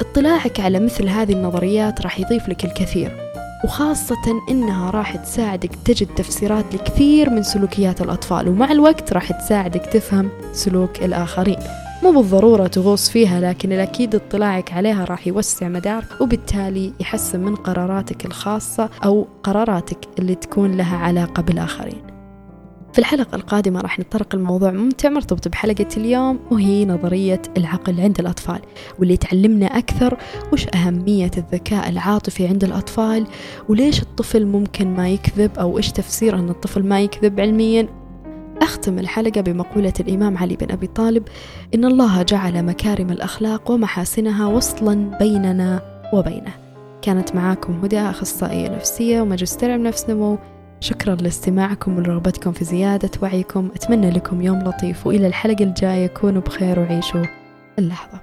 اطلاعك 0.00 0.60
على 0.60 0.80
مثل 0.80 1.08
هذه 1.08 1.32
النظريات 1.32 2.00
راح 2.00 2.20
يضيف 2.20 2.48
لك 2.48 2.64
الكثير. 2.64 3.16
وخاصة 3.64 4.42
إنها 4.50 4.90
راح 4.90 5.16
تساعدك 5.16 5.70
تجد 5.84 6.06
تفسيرات 6.06 6.64
لكثير 6.74 7.30
من 7.30 7.42
سلوكيات 7.42 8.00
الأطفال 8.00 8.48
ومع 8.48 8.72
الوقت 8.72 9.12
راح 9.12 9.32
تساعدك 9.32 9.86
تفهم 9.86 10.28
سلوك 10.52 11.02
الآخرين. 11.02 11.58
مو 12.02 12.10
بالضرورة 12.12 12.66
تغوص 12.66 13.10
فيها 13.10 13.40
لكن 13.40 13.72
الأكيد 13.72 14.14
اطلاعك 14.14 14.72
عليها 14.72 15.04
راح 15.04 15.26
يوسع 15.26 15.68
مدارك 15.68 16.20
وبالتالي 16.20 16.92
يحسن 17.00 17.40
من 17.40 17.56
قراراتك 17.56 18.26
الخاصة 18.26 18.90
أو 19.04 19.28
قراراتك 19.42 19.98
اللي 20.18 20.34
تكون 20.34 20.76
لها 20.76 20.96
علاقة 20.96 21.42
بالآخرين. 21.42 22.02
في 22.92 22.98
الحلقة 22.98 23.36
القادمة 23.36 23.80
راح 23.80 23.98
نتطرق 23.98 24.34
الموضوع 24.34 24.70
ممتع 24.70 25.08
مرتبط 25.08 25.48
بحلقة 25.48 25.86
اليوم 25.96 26.38
وهي 26.50 26.84
نظرية 26.84 27.42
العقل 27.56 28.00
عند 28.00 28.20
الأطفال 28.20 28.60
واللي 28.98 29.16
تعلمنا 29.16 29.66
أكثر 29.66 30.16
وش 30.52 30.66
أهمية 30.74 31.30
الذكاء 31.36 31.88
العاطفي 31.88 32.46
عند 32.46 32.64
الأطفال 32.64 33.26
وليش 33.68 34.02
الطفل 34.02 34.46
ممكن 34.46 34.96
ما 34.96 35.08
يكذب 35.08 35.58
أو 35.58 35.76
إيش 35.76 35.92
تفسير 35.92 36.38
أن 36.38 36.48
الطفل 36.48 36.82
ما 36.82 37.00
يكذب 37.00 37.40
علميا 37.40 37.88
أختم 38.62 38.98
الحلقة 38.98 39.40
بمقولة 39.40 39.92
الإمام 40.00 40.38
علي 40.38 40.56
بن 40.56 40.70
أبي 40.70 40.86
طالب 40.86 41.28
إن 41.74 41.84
الله 41.84 42.22
جعل 42.22 42.62
مكارم 42.62 43.10
الأخلاق 43.10 43.70
ومحاسنها 43.70 44.46
وصلا 44.46 45.18
بيننا 45.18 45.82
وبينه. 46.12 46.52
كانت 47.02 47.34
معاكم 47.34 47.80
هدى 47.84 48.00
أخصائية 48.00 48.68
نفسية 48.68 49.20
وماجستير 49.20 49.82
نفس 49.82 50.10
نمو. 50.10 50.38
شكرا 50.80 51.14
لاستماعكم 51.14 51.98
ورغبتكم 51.98 52.52
في 52.52 52.64
زيادة 52.64 53.10
وعيكم. 53.22 53.68
أتمنى 53.74 54.10
لكم 54.10 54.42
يوم 54.42 54.58
لطيف 54.58 55.06
وإلى 55.06 55.26
الحلقة 55.26 55.64
الجاية 55.64 56.06
كونوا 56.06 56.42
بخير 56.42 56.80
وعيشوا 56.80 57.24
اللحظة. 57.78 58.20